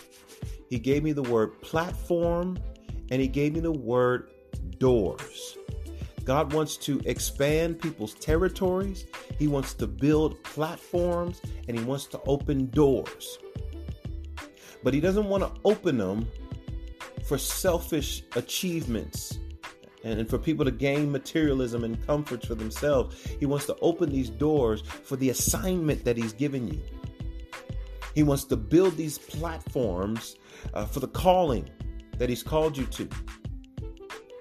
He 0.70 0.78
gave 0.78 1.02
me 1.04 1.12
the 1.12 1.22
word 1.22 1.60
platform, 1.60 2.58
and 3.10 3.20
He 3.20 3.28
gave 3.28 3.54
me 3.54 3.60
the 3.60 3.72
word 3.72 4.30
doors. 4.78 5.56
God 6.24 6.52
wants 6.52 6.76
to 6.78 7.00
expand 7.04 7.80
people's 7.80 8.14
territories. 8.14 9.06
He 9.40 9.48
wants 9.48 9.72
to 9.74 9.86
build 9.86 10.44
platforms 10.44 11.40
and 11.66 11.76
he 11.76 11.82
wants 11.82 12.04
to 12.08 12.20
open 12.26 12.66
doors. 12.66 13.38
But 14.84 14.92
he 14.92 15.00
doesn't 15.00 15.24
want 15.24 15.42
to 15.42 15.60
open 15.64 15.96
them 15.96 16.28
for 17.24 17.38
selfish 17.38 18.22
achievements 18.36 19.38
and 20.04 20.28
for 20.28 20.36
people 20.36 20.66
to 20.66 20.70
gain 20.70 21.10
materialism 21.10 21.84
and 21.84 22.06
comforts 22.06 22.46
for 22.46 22.54
themselves. 22.54 23.16
He 23.40 23.46
wants 23.46 23.64
to 23.66 23.76
open 23.80 24.10
these 24.10 24.28
doors 24.28 24.82
for 24.82 25.16
the 25.16 25.30
assignment 25.30 26.04
that 26.04 26.18
He's 26.18 26.34
given 26.34 26.68
you. 26.68 26.82
He 28.14 28.22
wants 28.22 28.44
to 28.44 28.56
build 28.58 28.98
these 28.98 29.16
platforms 29.16 30.36
uh, 30.74 30.84
for 30.84 31.00
the 31.00 31.08
calling 31.08 31.66
that 32.18 32.28
He's 32.28 32.42
called 32.42 32.76
you 32.76 32.84
to. 32.84 33.08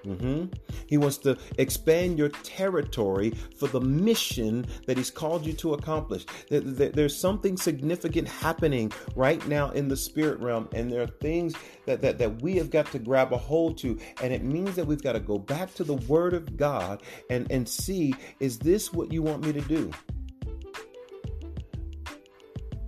Mm-hmm. 0.04 0.46
He 0.86 0.96
wants 0.96 1.18
to 1.18 1.36
expand 1.58 2.18
your 2.18 2.30
territory 2.30 3.30
for 3.58 3.68
the 3.68 3.80
mission 3.80 4.66
that 4.86 4.96
He's 4.96 5.10
called 5.10 5.46
you 5.46 5.52
to 5.54 5.74
accomplish. 5.74 6.26
There's 6.48 7.16
something 7.16 7.56
significant 7.56 8.28
happening 8.28 8.92
right 9.14 9.46
now 9.46 9.70
in 9.70 9.88
the 9.88 9.96
spirit 9.96 10.40
realm, 10.40 10.68
and 10.74 10.90
there 10.90 11.02
are 11.02 11.06
things 11.06 11.54
that, 11.86 12.00
that, 12.02 12.18
that 12.18 12.42
we 12.42 12.56
have 12.56 12.70
got 12.70 12.90
to 12.92 12.98
grab 12.98 13.32
a 13.32 13.36
hold 13.36 13.78
to. 13.78 13.98
And 14.22 14.32
it 14.32 14.42
means 14.42 14.76
that 14.76 14.86
we've 14.86 15.02
got 15.02 15.12
to 15.12 15.20
go 15.20 15.38
back 15.38 15.74
to 15.74 15.84
the 15.84 15.94
Word 15.94 16.34
of 16.34 16.56
God 16.56 17.02
and, 17.28 17.50
and 17.50 17.68
see 17.68 18.14
is 18.38 18.58
this 18.58 18.92
what 18.92 19.12
you 19.12 19.22
want 19.22 19.44
me 19.44 19.52
to 19.52 19.60
do? 19.60 19.90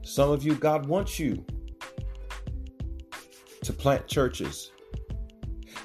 Some 0.03 0.31
of 0.31 0.43
you, 0.43 0.55
God 0.55 0.87
wants 0.87 1.19
you 1.19 1.45
to 3.63 3.73
plant 3.73 4.07
churches. 4.07 4.73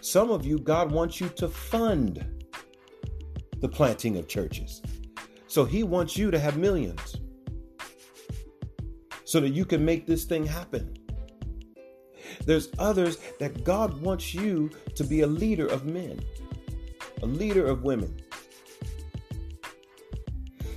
Some 0.02 0.32
of 0.32 0.46
you, 0.46 0.60
God 0.60 0.92
wants 0.92 1.20
you 1.20 1.30
to 1.30 1.48
fund 1.48 2.26
the 3.60 3.70
planting 3.70 4.18
of 4.18 4.28
churches. 4.28 4.82
So 5.48 5.66
He 5.66 5.84
wants 5.84 6.18
you 6.18 6.32
to 6.32 6.40
have 6.40 6.58
millions 6.58 7.18
so 9.26 9.40
that 9.40 9.50
you 9.50 9.66
can 9.66 9.84
make 9.84 10.08
this 10.08 10.24
thing 10.24 10.46
happen. 10.46 10.96
There's 12.46 12.70
others 12.80 13.18
that 13.40 13.64
God 13.64 14.02
wants 14.02 14.34
you 14.34 14.70
to 14.96 15.04
be 15.04 15.22
a 15.22 15.28
leader 15.28 15.68
of 15.68 15.86
men, 15.86 16.20
a 17.22 17.26
leader 17.26 17.66
of 17.66 17.84
women. 17.84 18.22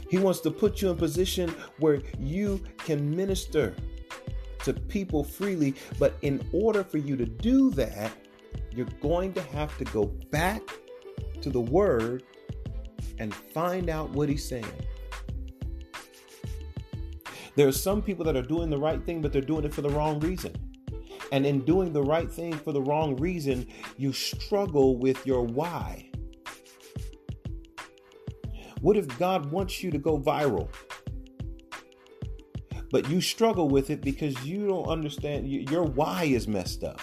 He 0.09 0.18
wants 0.18 0.40
to 0.40 0.50
put 0.50 0.83
you 0.83 0.90
in 0.90 0.96
position 0.96 1.54
where 1.78 2.02
you 2.18 2.61
can 2.78 3.14
minister 3.14 3.76
to 4.64 4.72
people 4.72 5.22
freely, 5.22 5.76
but 6.00 6.16
in 6.22 6.44
order 6.52 6.83
for 6.83 6.98
you 6.98 7.16
to 7.16 7.24
do 7.24 7.70
that, 7.70 8.12
you're 8.72 8.88
going 9.00 9.33
to 9.35 9.42
have 9.42 9.76
to 9.78 9.85
go 9.85 10.06
back 10.30 10.62
to 11.42 11.50
the 11.50 11.61
word 11.61 12.22
and 13.18 13.35
find 13.35 13.88
out 13.88 14.11
what 14.11 14.28
he's 14.28 14.48
saying. 14.48 14.66
There 17.56 17.66
are 17.68 17.72
some 17.72 18.00
people 18.00 18.24
that 18.24 18.37
are 18.37 18.42
doing 18.42 18.70
the 18.70 18.78
right 18.78 19.04
thing, 19.04 19.20
but 19.20 19.33
they're 19.33 19.42
doing 19.42 19.64
it 19.64 19.74
for 19.74 19.83
the 19.83 19.90
wrong 19.90 20.20
reason. 20.20 20.54
And 21.33 21.44
in 21.44 21.61
doing 21.64 21.92
the 21.92 22.02
right 22.02 22.30
thing 22.30 22.52
for 22.52 22.72
the 22.72 22.80
wrong 22.80 23.16
reason, 23.16 23.66
you 23.96 24.12
struggle 24.12 24.96
with 24.96 25.26
your 25.26 25.42
why. 25.44 26.11
What 28.80 28.96
if 28.96 29.06
God 29.18 29.50
wants 29.52 29.83
you 29.83 29.90
to 29.90 29.98
go 29.98 30.18
viral? 30.18 30.68
But 32.90 33.09
you 33.09 33.20
struggle 33.20 33.68
with 33.68 33.90
it 33.90 34.00
because 34.00 34.44
you 34.44 34.66
don't 34.66 34.87
understand, 34.87 35.48
your 35.48 35.85
why 35.85 36.24
is 36.24 36.48
messed 36.48 36.83
up. 36.83 37.00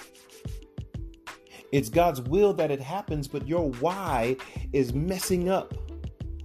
It's 1.72 1.90
God's 1.90 2.22
will 2.22 2.54
that 2.54 2.72
it 2.72 2.80
happens, 2.80 3.28
but 3.28 3.48
your 3.48 3.70
why 3.72 4.38
is 4.74 4.94
messing 4.94 5.50
up 5.50 5.74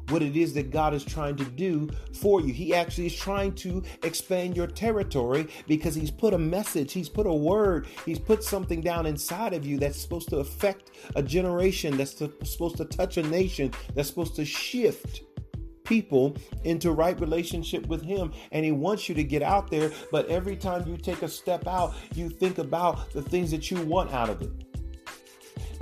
what 0.08 0.22
it 0.22 0.36
is 0.36 0.52
that 0.54 0.70
God 0.70 0.94
is 0.94 1.04
trying 1.04 1.36
to 1.36 1.44
do 1.44 1.88
for 2.20 2.40
you. 2.40 2.52
He 2.52 2.74
actually 2.74 3.06
is 3.06 3.16
trying 3.16 3.54
to 3.56 3.82
expand 4.02 4.56
your 4.56 4.66
territory 4.66 5.48
because 5.66 5.94
He's 5.94 6.10
put 6.10 6.34
a 6.34 6.38
message, 6.38 6.92
He's 6.92 7.08
put 7.08 7.26
a 7.26 7.32
word, 7.32 7.86
He's 8.04 8.18
put 8.18 8.44
something 8.44 8.80
down 8.80 9.06
inside 9.06 9.54
of 9.54 9.66
you 9.66 9.78
that's 9.78 10.00
supposed 10.00 10.28
to 10.30 10.38
affect 10.38 10.90
a 11.16 11.22
generation, 11.22 11.96
that's 11.96 12.16
supposed 12.16 12.76
to 12.76 12.84
touch 12.84 13.16
a 13.16 13.22
nation, 13.22 13.72
that's 13.94 14.08
supposed 14.08 14.36
to 14.36 14.44
shift 14.44 15.22
people 15.84 16.36
into 16.64 16.92
right 16.92 17.20
relationship 17.20 17.86
with 17.88 18.02
him 18.02 18.32
and 18.52 18.64
he 18.64 18.70
wants 18.70 19.08
you 19.08 19.16
to 19.16 19.24
get 19.24 19.42
out 19.42 19.68
there 19.68 19.90
but 20.12 20.26
every 20.28 20.56
time 20.56 20.86
you 20.86 20.96
take 20.96 21.22
a 21.22 21.28
step 21.28 21.66
out 21.66 21.92
you 22.14 22.28
think 22.28 22.58
about 22.58 23.12
the 23.12 23.20
things 23.20 23.50
that 23.50 23.68
you 23.68 23.82
want 23.82 24.10
out 24.12 24.30
of 24.30 24.40
it 24.40 24.71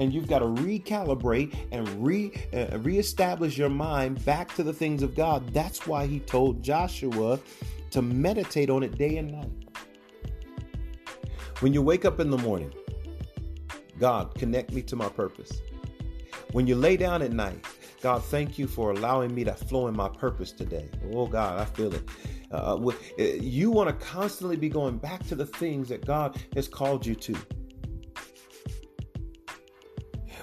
and 0.01 0.15
you've 0.15 0.27
got 0.27 0.41
to 0.41 0.47
recalibrate 0.47 1.55
and 1.71 1.87
re 2.05 2.33
uh, 2.53 2.79
reestablish 2.79 3.57
your 3.57 3.69
mind 3.69 4.25
back 4.25 4.53
to 4.57 4.65
the 4.65 4.73
things 4.73 5.03
of 5.03 5.15
God. 5.15 5.53
That's 5.53 5.87
why 5.87 6.07
he 6.07 6.19
told 6.21 6.63
Joshua 6.63 7.39
to 7.91 8.03
meditate 8.03 8.71
on 8.71 8.83
it 8.83 8.97
day 8.97 9.19
and 9.19 9.31
night. 9.31 9.53
When 11.61 11.75
you 11.75 11.83
wake 11.83 12.07
up 12.07 12.19
in 12.19 12.31
the 12.31 12.39
morning, 12.39 12.73
God, 13.99 14.35
connect 14.35 14.73
me 14.73 14.81
to 14.83 14.97
my 14.97 15.11
purpose. 15.11 15.61
When 16.53 16.67
you 16.67 16.75
lay 16.75 16.97
down 16.97 17.21
at 17.21 17.33
night, 17.33 17.67
God, 18.01 18.25
thank 18.25 18.59
you 18.59 18.67
for 18.67 18.93
allowing 18.93 19.35
me 19.35 19.45
to 19.45 19.53
flow 19.53 19.87
in 19.89 19.95
my 19.95 20.09
purpose 20.09 20.53
today. 20.53 20.89
Oh, 21.13 21.27
God, 21.27 21.61
I 21.61 21.67
feel 21.67 21.95
it. 21.95 22.03
Uh, 22.51 22.77
uh, 22.77 22.93
uh 23.19 23.23
you 23.23 23.71
want 23.71 23.91
to 23.91 24.07
constantly 24.07 24.57
be 24.57 24.71
going 24.71 24.97
back 24.97 25.25
to 25.27 25.35
the 25.35 25.45
things 25.45 25.91
that 25.91 26.07
God 26.07 26.43
has 26.55 26.67
called 26.67 27.05
you 27.05 27.15
to. 27.17 27.37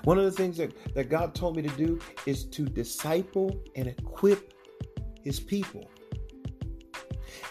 One 0.07 0.17
of 0.17 0.23
the 0.23 0.31
things 0.31 0.55
that, 0.55 0.71
that 0.95 1.09
God 1.09 1.35
told 1.35 1.57
me 1.57 1.63
to 1.63 1.75
do 1.75 1.99
is 2.25 2.45
to 2.45 2.63
disciple 2.63 3.61
and 3.75 3.87
equip 3.89 4.53
his 5.21 5.37
people, 5.37 5.91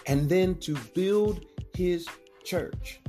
and 0.07 0.27
then 0.27 0.55
to 0.61 0.75
build 0.95 1.45
his 1.75 2.07
church. 2.43 2.99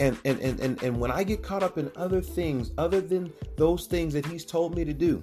And, 0.00 0.16
and, 0.24 0.40
and, 0.40 0.58
and, 0.60 0.82
and 0.82 0.98
when 0.98 1.10
I 1.10 1.24
get 1.24 1.42
caught 1.42 1.62
up 1.62 1.76
in 1.76 1.92
other 1.94 2.22
things 2.22 2.70
other 2.78 3.02
than 3.02 3.30
those 3.58 3.84
things 3.84 4.14
that 4.14 4.24
he's 4.24 4.46
told 4.46 4.74
me 4.74 4.86
to 4.86 4.94
do, 4.94 5.20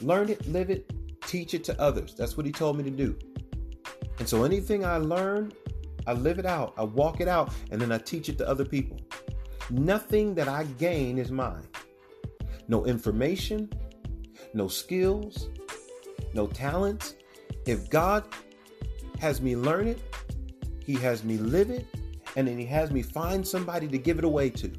learn 0.00 0.30
it, 0.30 0.48
live 0.48 0.70
it, 0.70 0.90
teach 1.26 1.52
it 1.52 1.64
to 1.64 1.78
others. 1.78 2.14
That's 2.14 2.38
what 2.38 2.46
he 2.46 2.52
told 2.52 2.78
me 2.78 2.84
to 2.84 2.90
do. 2.90 3.18
And 4.20 4.26
so 4.26 4.44
anything 4.44 4.86
I 4.86 4.96
learn, 4.96 5.52
I 6.06 6.14
live 6.14 6.38
it 6.38 6.46
out, 6.46 6.72
I 6.78 6.84
walk 6.84 7.20
it 7.20 7.28
out, 7.28 7.52
and 7.70 7.78
then 7.78 7.92
I 7.92 7.98
teach 7.98 8.30
it 8.30 8.38
to 8.38 8.48
other 8.48 8.64
people. 8.64 8.98
Nothing 9.70 10.34
that 10.34 10.48
I 10.48 10.64
gain 10.64 11.16
is 11.16 11.30
mine. 11.30 11.66
No 12.66 12.86
information, 12.86 13.70
no 14.52 14.66
skills, 14.66 15.48
no 16.34 16.48
talents. 16.48 17.14
If 17.66 17.88
God 17.88 18.24
has 19.20 19.40
me 19.40 19.54
learn 19.56 19.86
it, 19.86 20.00
He 20.84 20.94
has 20.94 21.22
me 21.22 21.36
live 21.36 21.70
it, 21.70 21.86
and 22.36 22.48
then 22.48 22.58
He 22.58 22.66
has 22.66 22.90
me 22.90 23.02
find 23.02 23.46
somebody 23.46 23.86
to 23.88 23.98
give 23.98 24.18
it 24.18 24.24
away 24.24 24.50
to. 24.50 24.72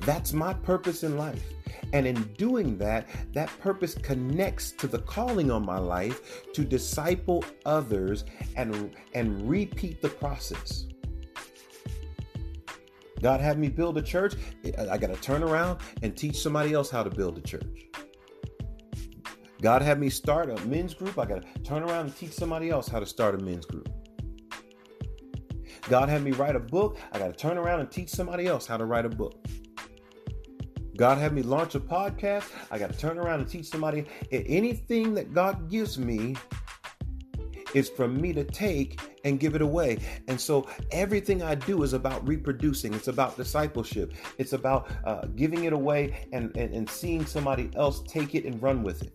That's 0.00 0.32
my 0.32 0.52
purpose 0.52 1.04
in 1.04 1.16
life. 1.16 1.42
And 1.94 2.06
in 2.06 2.22
doing 2.38 2.76
that, 2.78 3.08
that 3.32 3.48
purpose 3.60 3.94
connects 3.94 4.72
to 4.72 4.86
the 4.86 4.98
calling 5.00 5.50
on 5.50 5.64
my 5.64 5.78
life 5.78 6.50
to 6.52 6.64
disciple 6.64 7.44
others 7.66 8.24
and, 8.56 8.94
and 9.14 9.48
repeat 9.48 10.00
the 10.02 10.08
process. 10.08 10.86
God 13.22 13.40
had 13.40 13.58
me 13.58 13.68
build 13.68 13.96
a 13.96 14.02
church, 14.02 14.34
I 14.90 14.98
got 14.98 15.14
to 15.14 15.16
turn 15.22 15.42
around 15.42 15.78
and 16.02 16.14
teach 16.14 16.42
somebody 16.42 16.72
else 16.74 16.90
how 16.90 17.04
to 17.04 17.10
build 17.10 17.38
a 17.38 17.40
church. 17.40 17.86
God 19.62 19.80
had 19.80 20.00
me 20.00 20.10
start 20.10 20.50
a 20.50 20.56
men's 20.66 20.92
group, 20.92 21.16
I 21.18 21.24
got 21.24 21.42
to 21.42 21.62
turn 21.62 21.84
around 21.84 22.06
and 22.06 22.16
teach 22.16 22.32
somebody 22.32 22.68
else 22.68 22.88
how 22.88 22.98
to 22.98 23.06
start 23.06 23.36
a 23.36 23.38
men's 23.38 23.64
group. 23.64 23.88
God 25.88 26.08
had 26.08 26.22
me 26.22 26.32
write 26.32 26.56
a 26.56 26.60
book. 26.60 26.98
I 27.12 27.18
got 27.18 27.26
to 27.26 27.32
turn 27.32 27.58
around 27.58 27.80
and 27.80 27.90
teach 27.90 28.08
somebody 28.08 28.46
else 28.46 28.66
how 28.66 28.76
to 28.76 28.84
write 28.84 29.04
a 29.04 29.08
book. 29.08 29.34
God 30.96 31.18
had 31.18 31.32
me 31.32 31.42
launch 31.42 31.74
a 31.74 31.80
podcast. 31.80 32.50
I 32.70 32.78
got 32.78 32.92
to 32.92 32.98
turn 32.98 33.18
around 33.18 33.40
and 33.40 33.48
teach 33.48 33.66
somebody. 33.66 34.04
Anything 34.30 35.14
that 35.14 35.32
God 35.32 35.70
gives 35.70 35.98
me 35.98 36.36
is 37.74 37.88
for 37.88 38.08
me 38.08 38.32
to 38.32 38.44
take 38.44 39.00
and 39.24 39.40
give 39.40 39.54
it 39.54 39.62
away. 39.62 39.98
And 40.28 40.40
so 40.40 40.68
everything 40.90 41.42
I 41.42 41.54
do 41.54 41.82
is 41.82 41.92
about 41.92 42.26
reproducing. 42.26 42.94
It's 42.94 43.08
about 43.08 43.36
discipleship. 43.36 44.14
It's 44.38 44.52
about 44.52 44.90
uh, 45.04 45.26
giving 45.36 45.64
it 45.64 45.72
away 45.72 46.26
and, 46.32 46.56
and, 46.56 46.74
and 46.74 46.88
seeing 46.88 47.26
somebody 47.26 47.70
else 47.76 48.02
take 48.06 48.34
it 48.34 48.44
and 48.44 48.60
run 48.62 48.82
with 48.82 49.02
it. 49.02 49.12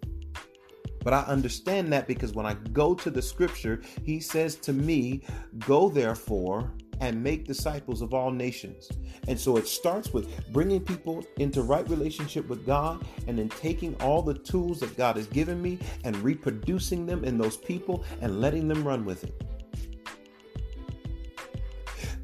But 1.03 1.13
I 1.13 1.21
understand 1.21 1.93
that 1.93 2.07
because 2.07 2.33
when 2.33 2.45
I 2.45 2.55
go 2.73 2.93
to 2.93 3.09
the 3.09 3.21
scripture, 3.21 3.81
he 4.03 4.19
says 4.19 4.55
to 4.57 4.73
me, 4.73 5.23
Go 5.59 5.87
therefore 5.89 6.73
and 6.99 7.21
make 7.21 7.45
disciples 7.45 8.01
of 8.01 8.13
all 8.13 8.31
nations. 8.31 8.89
And 9.27 9.39
so 9.39 9.57
it 9.57 9.67
starts 9.67 10.13
with 10.13 10.51
bringing 10.51 10.83
people 10.83 11.25
into 11.37 11.61
right 11.61 11.87
relationship 11.89 12.47
with 12.47 12.65
God 12.65 13.05
and 13.27 13.37
then 13.37 13.49
taking 13.49 13.95
all 13.95 14.21
the 14.21 14.33
tools 14.33 14.79
that 14.79 14.97
God 14.97 15.15
has 15.15 15.27
given 15.27 15.61
me 15.61 15.79
and 16.03 16.15
reproducing 16.17 17.05
them 17.05 17.23
in 17.23 17.37
those 17.37 17.57
people 17.57 18.03
and 18.21 18.41
letting 18.41 18.67
them 18.67 18.87
run 18.87 19.05
with 19.05 19.23
it. 19.23 19.43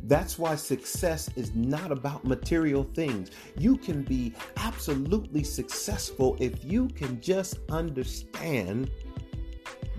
That's 0.05 0.37
why 0.37 0.55
success 0.55 1.29
is 1.37 1.55
not 1.55 1.91
about 1.91 2.25
material 2.25 2.83
things. 2.93 3.31
You 3.57 3.77
can 3.77 4.03
be 4.03 4.33
absolutely 4.57 5.43
successful 5.43 6.35
if 6.41 6.63
you 6.65 6.89
can 6.89 7.21
just 7.21 7.59
understand 7.69 8.91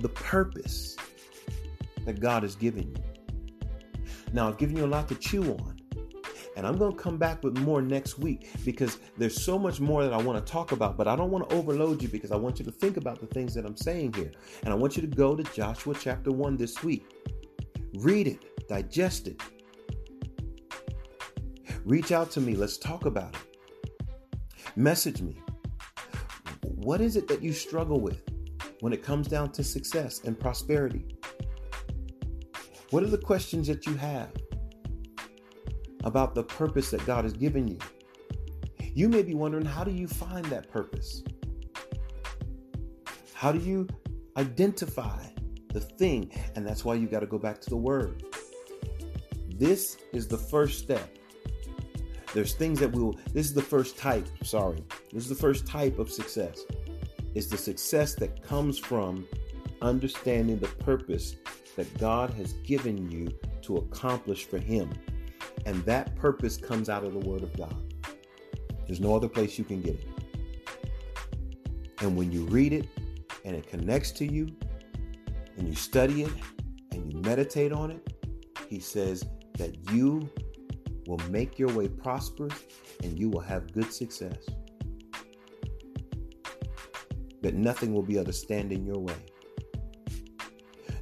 the 0.01 0.11
purpose 0.11 0.97
that 2.05 2.21
God 2.21 2.43
has 2.43 2.55
given 2.55 2.95
you. 2.95 3.14
Now, 4.35 4.49
I've 4.49 4.59
given 4.59 4.77
you 4.77 4.85
a 4.85 4.87
lot 4.87 5.09
to 5.09 5.15
chew 5.15 5.43
on. 5.45 5.79
And 6.57 6.67
I'm 6.67 6.77
going 6.77 6.93
to 6.93 7.03
come 7.03 7.17
back 7.17 7.43
with 7.43 7.57
more 7.59 7.81
next 7.81 8.19
week 8.19 8.51
because 8.65 8.99
there's 9.17 9.43
so 9.43 9.59
much 9.59 9.81
more 9.81 10.05
that 10.05 10.13
I 10.13 10.19
want 10.19 10.45
to 10.45 10.53
talk 10.53 10.73
about, 10.73 10.97
but 10.97 11.09
I 11.09 11.17
don't 11.17 11.31
want 11.31 11.49
to 11.49 11.57
overload 11.57 12.03
you 12.03 12.09
because 12.09 12.31
I 12.31 12.37
want 12.37 12.59
you 12.59 12.65
to 12.67 12.71
think 12.71 12.97
about 12.97 13.21
the 13.21 13.27
things 13.27 13.55
that 13.55 13.65
I'm 13.65 13.77
saying 13.77 14.13
here. 14.13 14.33
And 14.63 14.73
I 14.73 14.77
want 14.77 14.97
you 14.97 15.03
to 15.03 15.09
go 15.09 15.35
to 15.35 15.43
Joshua 15.55 15.95
chapter 15.99 16.31
1 16.31 16.57
this 16.57 16.83
week. 16.83 17.07
Read 17.95 18.29
it, 18.29 18.69
digest 18.69 19.29
it, 19.29 19.41
Reach 21.85 22.13
out 22.13 22.31
to 22.31 22.41
me. 22.41 22.57
Let's 22.57 22.79
talk 22.79 23.05
about 23.05 23.35
it. 23.35 24.09
Message 24.75 25.21
me. 25.21 25.39
What 26.63 27.03
is 27.03 27.17
it 27.17 27.29
that 27.29 27.43
you 27.43 27.53
struggle 27.53 28.01
with 28.01 28.23
when 28.81 28.95
it 28.95 29.03
comes 29.03 29.29
down 29.29 29.53
to 29.53 29.63
success 29.63 30.23
and 30.25 30.39
prosperity? 30.39 31.14
What 32.95 33.03
are 33.03 33.09
the 33.09 33.19
questions 33.19 33.67
that 33.67 33.87
you 33.87 33.97
have 33.97 34.31
about 36.05 36.37
the 36.37 36.45
purpose 36.45 36.93
that 36.93 37.05
God 37.05 37.25
has 37.25 37.33
given 37.33 37.67
you? 37.67 37.79
You 38.95 39.09
may 39.09 39.23
be 39.23 39.35
wondering 39.35 39.65
how 39.65 39.83
do 39.83 39.91
you 39.91 40.07
find 40.07 40.45
that 40.45 40.71
purpose? 40.71 41.25
How 43.33 43.51
do 43.51 43.59
you 43.59 43.89
identify 44.37 45.27
the 45.73 45.81
thing? 45.81 46.31
And 46.55 46.65
that's 46.65 46.85
why 46.85 46.95
you 46.95 47.09
got 47.09 47.19
to 47.19 47.27
go 47.27 47.37
back 47.37 47.61
to 47.63 47.69
the 47.69 47.77
Word. 47.77 48.23
This 49.49 49.97
is 50.13 50.29
the 50.29 50.39
first 50.39 50.79
step 50.79 51.19
there's 52.33 52.55
things 52.55 52.79
that 52.79 52.93
we 52.93 53.03
will, 53.03 53.19
this 53.33 53.47
is 53.47 53.55
the 53.55 53.63
first 53.63 53.99
type, 53.99 54.29
sorry, 54.45 54.85
this 55.13 55.25
is 55.25 55.29
the 55.29 55.35
first 55.35 55.67
type 55.67 55.99
of 55.99 56.13
success. 56.13 56.61
It's 57.35 57.49
the 57.49 57.59
success 57.59 58.15
that 58.15 58.41
comes 58.45 58.79
from 58.79 59.27
understanding 59.83 60.61
the 60.61 60.69
purpose 60.69 61.35
that 61.77 61.99
God 61.99 62.31
has 62.31 62.53
given 62.55 63.11
you 63.11 63.29
to 63.63 63.77
accomplish 63.77 64.45
for 64.45 64.59
Him. 64.59 64.93
And 65.67 65.85
that 65.85 66.15
purpose 66.17 66.57
comes 66.57 66.89
out 66.89 67.05
of 67.05 67.13
the 67.13 67.19
Word 67.19 67.43
of 67.43 67.57
God. 67.57 67.77
There's 68.87 69.01
no 69.01 69.17
other 69.17 69.29
place 69.29 69.59
you 69.59 69.65
can 69.65 69.81
get 69.81 69.95
it. 69.95 70.09
And 72.01 72.17
when 72.17 72.31
you 72.31 72.45
read 72.45 72.73
it 72.73 72.89
and 73.45 73.57
it 73.57 73.67
connects 73.67 74.11
to 74.13 74.31
you 74.31 74.49
and 75.57 75.69
you 75.69 75.75
study 75.75 76.23
it 76.23 76.33
and 76.93 77.13
you 77.13 77.21
meditate 77.21 77.73
on 77.73 77.91
it, 77.91 78.15
He 78.69 78.79
says 78.79 79.25
that 79.55 79.91
you 79.91 80.29
will 81.07 81.21
make 81.31 81.59
your 81.59 81.73
way 81.73 81.89
prosperous 81.89 82.65
and 83.03 83.19
you 83.19 83.31
will 83.31 83.41
have 83.41 83.73
good 83.73 83.93
success. 83.93 84.39
That 87.43 87.55
nothing 87.55 87.93
will 87.93 88.03
be 88.03 88.15
able 88.15 88.27
to 88.27 88.33
stand 88.33 88.73
in 88.73 88.85
your 88.85 88.99
way. 88.99 89.17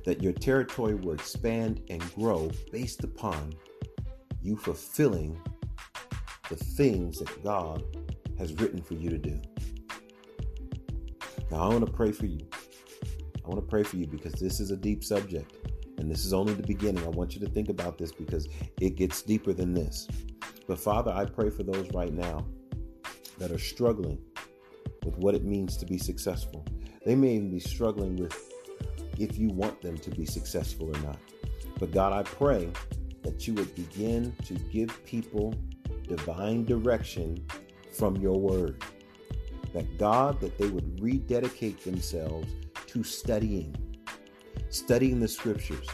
That 0.05 0.23
your 0.23 0.33
territory 0.33 0.95
will 0.95 1.13
expand 1.13 1.83
and 1.89 2.01
grow 2.15 2.51
based 2.73 3.05
upon 3.05 3.55
you 4.43 4.57
fulfilling 4.57 5.41
the 6.49 6.57
things 6.57 7.19
that 7.21 7.45
God 7.45 7.85
has 8.39 8.53
written 8.55 8.83
for 8.83 8.95
you 8.95 9.09
to 9.11 9.19
do. 9.19 9.41
Now, 11.51 11.59
I 11.59 11.69
want 11.69 11.87
to 11.87 11.93
pray 11.93 12.13
for 12.13 12.27
you. 12.27 12.41
I 13.45 13.49
want 13.49 13.61
to 13.61 13.69
pray 13.69 13.83
for 13.83 13.97
you 13.97 14.07
because 14.07 14.33
this 14.35 14.59
is 14.59 14.71
a 14.71 14.77
deep 14.77 15.05
subject. 15.05 15.55
And 15.99 16.11
this 16.11 16.25
is 16.25 16.33
only 16.33 16.55
the 16.55 16.67
beginning. 16.67 17.05
I 17.05 17.11
want 17.11 17.35
you 17.35 17.41
to 17.41 17.53
think 17.53 17.69
about 17.69 17.99
this 17.99 18.11
because 18.11 18.49
it 18.81 18.97
gets 18.97 19.23
deeper 19.23 19.53
than 19.53 19.73
this. 19.73 20.09
But 20.67 20.79
Father, 20.81 21.13
I 21.13 21.27
pray 21.27 21.51
for 21.51 21.63
those 21.63 21.89
right 21.93 22.13
now 22.13 22.45
that 23.39 23.53
are 23.53 23.59
struggling 23.59 24.19
with 25.05 25.17
what 25.19 25.35
it 25.35 25.45
means 25.45 25.77
to 25.77 25.87
be 25.87 25.99
successful. 25.99 26.65
They 27.05 27.15
may 27.15 27.35
even 27.35 27.51
be 27.51 27.61
struggling 27.61 28.17
with 28.17 28.52
if 29.19 29.39
you 29.39 29.49
want 29.49 29.81
them 29.81 29.97
to 29.99 30.11
be 30.11 30.27
successful 30.27 30.95
or 30.95 31.01
not. 31.01 31.19
But 31.79 31.93
God, 31.93 32.13
I 32.13 32.23
pray 32.23 32.71
that 33.23 33.47
you 33.47 33.55
would 33.55 33.75
begin 33.75 34.35
to 34.45 34.55
give 34.55 35.05
people 35.05 35.55
divine 36.07 36.65
direction 36.65 37.45
from 37.93 38.17
your 38.17 38.39
word. 38.39 38.83
That 39.75 39.99
God, 39.99 40.41
that 40.41 40.59
they 40.59 40.69
would 40.69 41.01
rededicate 41.01 41.83
themselves 41.85 42.49
to 42.89 43.03
studying 43.03 43.75
studying 44.73 45.21
the 45.21 45.29
scriptures 45.29 45.87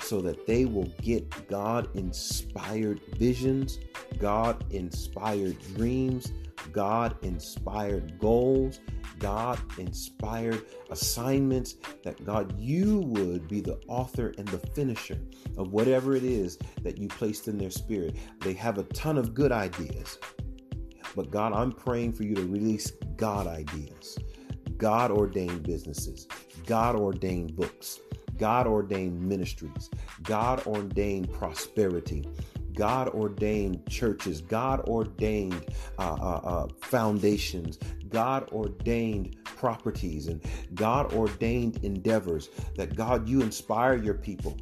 so 0.00 0.20
that 0.20 0.46
they 0.46 0.64
will 0.64 0.92
get 1.00 1.48
God 1.48 1.88
inspired 1.96 3.00
visions, 3.16 3.78
God 4.18 4.64
inspired 4.72 5.56
dreams, 5.74 6.32
God 6.72 7.16
inspired 7.22 8.18
goals, 8.18 8.80
God 9.22 9.60
inspired 9.78 10.66
assignments, 10.90 11.76
that 12.02 12.24
God, 12.26 12.58
you 12.58 12.98
would 13.06 13.46
be 13.46 13.60
the 13.60 13.78
author 13.86 14.34
and 14.36 14.48
the 14.48 14.58
finisher 14.58 15.18
of 15.56 15.70
whatever 15.70 16.16
it 16.16 16.24
is 16.24 16.58
that 16.82 16.98
you 16.98 17.06
placed 17.06 17.46
in 17.46 17.56
their 17.56 17.70
spirit. 17.70 18.16
They 18.40 18.52
have 18.54 18.78
a 18.78 18.82
ton 18.82 19.16
of 19.16 19.32
good 19.32 19.52
ideas, 19.52 20.18
but 21.14 21.30
God, 21.30 21.52
I'm 21.52 21.70
praying 21.70 22.14
for 22.14 22.24
you 22.24 22.34
to 22.34 22.42
release 22.42 22.90
God 23.16 23.46
ideas, 23.46 24.18
God 24.76 25.12
ordained 25.12 25.62
businesses, 25.62 26.26
God 26.66 26.96
ordained 26.96 27.54
books, 27.54 28.00
God 28.38 28.66
ordained 28.66 29.22
ministries, 29.22 29.88
God 30.24 30.66
ordained 30.66 31.32
prosperity. 31.32 32.26
God 32.74 33.08
ordained 33.08 33.86
churches, 33.86 34.40
God 34.40 34.80
ordained 34.88 35.66
uh, 35.98 36.14
uh, 36.14 36.40
uh, 36.42 36.68
foundations, 36.80 37.78
God 38.12 38.50
ordained 38.52 39.36
properties, 39.44 40.28
and 40.28 40.42
God 40.74 41.12
ordained 41.14 41.78
endeavors. 41.82 42.50
That 42.76 42.94
God, 42.94 43.28
you 43.28 43.42
inspire 43.42 43.96
your 43.96 44.14
people 44.14 44.56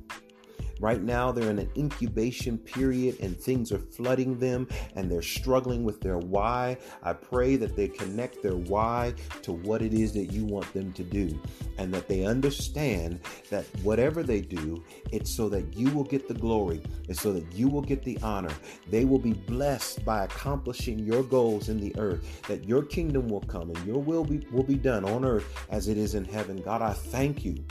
Right 0.80 1.02
now, 1.02 1.30
they're 1.30 1.50
in 1.50 1.58
an 1.58 1.70
incubation 1.76 2.56
period 2.56 3.18
and 3.20 3.38
things 3.38 3.70
are 3.70 3.78
flooding 3.78 4.38
them 4.38 4.66
and 4.96 5.10
they're 5.10 5.20
struggling 5.20 5.84
with 5.84 6.00
their 6.00 6.16
why. 6.16 6.78
I 7.02 7.12
pray 7.12 7.56
that 7.56 7.76
they 7.76 7.86
connect 7.86 8.42
their 8.42 8.56
why 8.56 9.14
to 9.42 9.52
what 9.52 9.82
it 9.82 9.92
is 9.92 10.14
that 10.14 10.32
you 10.32 10.46
want 10.46 10.72
them 10.72 10.92
to 10.94 11.04
do 11.04 11.38
and 11.76 11.92
that 11.92 12.08
they 12.08 12.24
understand 12.24 13.20
that 13.50 13.66
whatever 13.82 14.22
they 14.22 14.40
do, 14.40 14.82
it's 15.12 15.30
so 15.30 15.50
that 15.50 15.76
you 15.76 15.90
will 15.90 16.04
get 16.04 16.26
the 16.26 16.34
glory, 16.34 16.80
it's 17.08 17.20
so 17.20 17.32
that 17.34 17.52
you 17.52 17.68
will 17.68 17.82
get 17.82 18.02
the 18.02 18.18
honor. 18.22 18.54
They 18.88 19.04
will 19.04 19.18
be 19.18 19.34
blessed 19.34 20.02
by 20.04 20.24
accomplishing 20.24 20.98
your 20.98 21.22
goals 21.22 21.68
in 21.68 21.78
the 21.78 21.94
earth, 21.98 22.42
that 22.48 22.64
your 22.64 22.82
kingdom 22.82 23.28
will 23.28 23.42
come 23.42 23.68
and 23.68 23.86
your 23.86 23.98
will 23.98 24.24
be, 24.24 24.46
will 24.50 24.62
be 24.62 24.76
done 24.76 25.04
on 25.04 25.26
earth 25.26 25.66
as 25.68 25.88
it 25.88 25.98
is 25.98 26.14
in 26.14 26.24
heaven. 26.24 26.56
God, 26.62 26.80
I 26.80 26.94
thank 26.94 27.44
you 27.44 27.62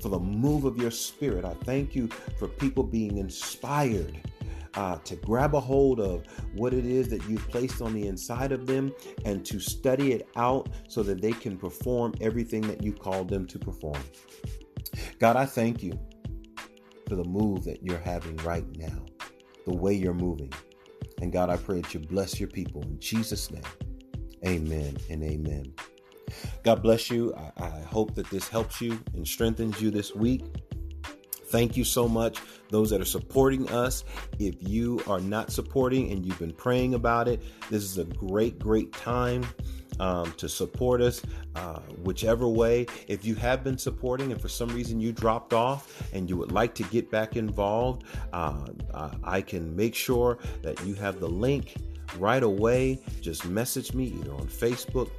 for 0.00 0.08
the 0.08 0.18
move 0.18 0.64
of 0.64 0.76
your 0.78 0.90
spirit. 0.90 1.44
I 1.44 1.54
thank 1.64 1.94
you 1.94 2.08
for 2.38 2.48
people 2.48 2.84
being 2.84 3.18
inspired 3.18 4.20
uh, 4.74 4.96
to 4.98 5.16
grab 5.16 5.54
a 5.54 5.60
hold 5.60 6.00
of 6.00 6.24
what 6.54 6.72
it 6.72 6.84
is 6.86 7.08
that 7.08 7.28
you've 7.28 7.48
placed 7.48 7.82
on 7.82 7.94
the 7.94 8.06
inside 8.06 8.52
of 8.52 8.66
them 8.66 8.92
and 9.24 9.44
to 9.44 9.58
study 9.58 10.12
it 10.12 10.28
out 10.36 10.68
so 10.88 11.02
that 11.02 11.20
they 11.20 11.32
can 11.32 11.56
perform 11.56 12.14
everything 12.20 12.62
that 12.62 12.82
you 12.82 12.92
called 12.92 13.28
them 13.28 13.46
to 13.46 13.58
perform. 13.58 14.00
God, 15.18 15.36
I 15.36 15.46
thank 15.46 15.82
you 15.82 15.98
for 17.08 17.16
the 17.16 17.24
move 17.24 17.64
that 17.64 17.82
you're 17.82 17.98
having 17.98 18.36
right 18.38 18.66
now, 18.76 19.04
the 19.66 19.74
way 19.74 19.94
you're 19.94 20.14
moving. 20.14 20.52
And 21.20 21.32
God, 21.32 21.50
I 21.50 21.56
pray 21.56 21.80
that 21.80 21.94
you 21.94 22.00
bless 22.00 22.38
your 22.38 22.48
people 22.48 22.82
in 22.82 23.00
Jesus' 23.00 23.50
name. 23.50 23.62
Amen 24.46 24.96
and 25.10 25.24
amen. 25.24 25.74
God 26.62 26.82
bless 26.82 27.10
you. 27.10 27.34
I, 27.34 27.64
I 27.64 27.80
hope 27.80 28.14
that 28.14 28.28
this 28.30 28.48
helps 28.48 28.80
you 28.80 29.00
and 29.14 29.26
strengthens 29.26 29.80
you 29.80 29.90
this 29.90 30.14
week. 30.14 30.44
Thank 31.48 31.76
you 31.76 31.84
so 31.84 32.08
much. 32.08 32.38
Those 32.68 32.90
that 32.90 33.00
are 33.00 33.06
supporting 33.06 33.68
us, 33.70 34.04
if 34.38 34.56
you 34.60 35.00
are 35.06 35.20
not 35.20 35.50
supporting 35.50 36.12
and 36.12 36.24
you've 36.24 36.38
been 36.38 36.52
praying 36.52 36.94
about 36.94 37.26
it, 37.26 37.42
this 37.70 37.82
is 37.82 37.96
a 37.96 38.04
great, 38.04 38.58
great 38.58 38.92
time 38.92 39.46
um, 39.98 40.32
to 40.36 40.48
support 40.48 41.00
us, 41.00 41.22
uh, 41.56 41.80
whichever 42.02 42.46
way. 42.46 42.86
If 43.08 43.24
you 43.24 43.34
have 43.36 43.64
been 43.64 43.78
supporting 43.78 44.30
and 44.30 44.40
for 44.40 44.48
some 44.48 44.68
reason 44.68 45.00
you 45.00 45.12
dropped 45.12 45.54
off 45.54 46.02
and 46.12 46.28
you 46.28 46.36
would 46.36 46.52
like 46.52 46.74
to 46.76 46.82
get 46.84 47.10
back 47.10 47.36
involved, 47.36 48.04
uh, 48.32 48.66
I 49.24 49.40
can 49.40 49.74
make 49.74 49.94
sure 49.94 50.38
that 50.62 50.84
you 50.84 50.94
have 50.94 51.18
the 51.18 51.28
link 51.28 51.76
right 52.18 52.42
away. 52.42 53.00
Just 53.20 53.46
message 53.46 53.94
me 53.94 54.04
either 54.04 54.32
on 54.34 54.46
Facebook 54.46 55.10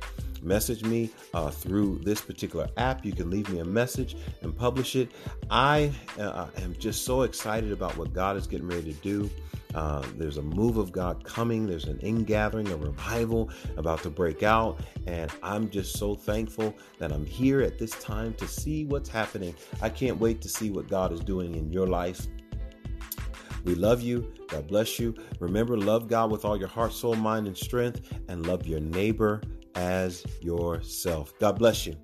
message 0.42 0.84
me 0.84 1.10
uh, 1.34 1.50
through 1.50 2.00
this 2.04 2.22
particular 2.22 2.68
app. 2.78 3.06
You 3.06 3.14
can 3.14 3.30
leave 3.30 3.50
me 3.50 3.60
a 3.60 3.66
message 3.66 4.16
and 4.42 4.56
publish 4.56 4.96
it. 4.96 5.12
I 5.50 5.92
uh, 6.20 6.48
am 6.58 6.76
just 6.78 7.06
so 7.06 7.24
excited 7.24 7.72
about 7.72 7.98
what 7.98 8.14
God 8.14 8.38
is 8.38 8.48
getting 8.48 8.68
ready 8.68 8.94
to 8.94 9.00
do. 9.02 9.30
Uh, 9.76 10.04
there's 10.18 10.38
a 10.38 10.42
move 10.42 10.78
of 10.78 10.92
God 10.92 11.24
coming. 11.24 11.68
There's 11.68 11.86
an 11.86 12.00
ingathering, 12.00 12.70
a 12.70 12.78
revival 12.78 13.50
about 13.78 14.02
to 14.04 14.10
break 14.10 14.42
out. 14.42 14.80
And 15.06 15.32
I'm 15.44 15.70
just 15.70 15.98
so 15.98 16.16
thankful 16.16 16.76
that 16.98 17.12
I'm 17.12 17.26
here 17.26 17.62
at 17.62 17.78
this 17.78 17.92
time 17.92 18.34
to 18.36 18.48
see 18.48 18.86
what's 18.86 19.10
happening. 19.10 19.54
I 19.82 19.90
can't 19.90 20.20
wait 20.20 20.42
to 20.42 20.50
see 20.50 20.72
what 20.72 20.88
God 20.88 21.12
is 21.12 21.20
doing 21.20 21.56
in 21.56 21.72
your 21.72 21.88
life. 21.88 22.28
We 23.64 23.76
love 23.76 24.02
you. 24.02 24.34
God 24.48 24.68
bless 24.68 25.00
you. 25.00 25.14
Remember, 25.40 25.78
love 25.78 26.08
God 26.08 26.32
with 26.32 26.46
all 26.46 26.58
your 26.58 26.70
heart, 26.70 26.94
soul, 26.94 27.16
mind, 27.16 27.46
and 27.46 27.58
strength, 27.58 28.02
and 28.28 28.48
love 28.48 28.66
your 28.66 28.80
neighbor 28.80 29.42
as 29.76 30.26
yourself. 30.42 31.34
God 31.40 31.60
bless 31.60 31.86
you. 31.86 31.96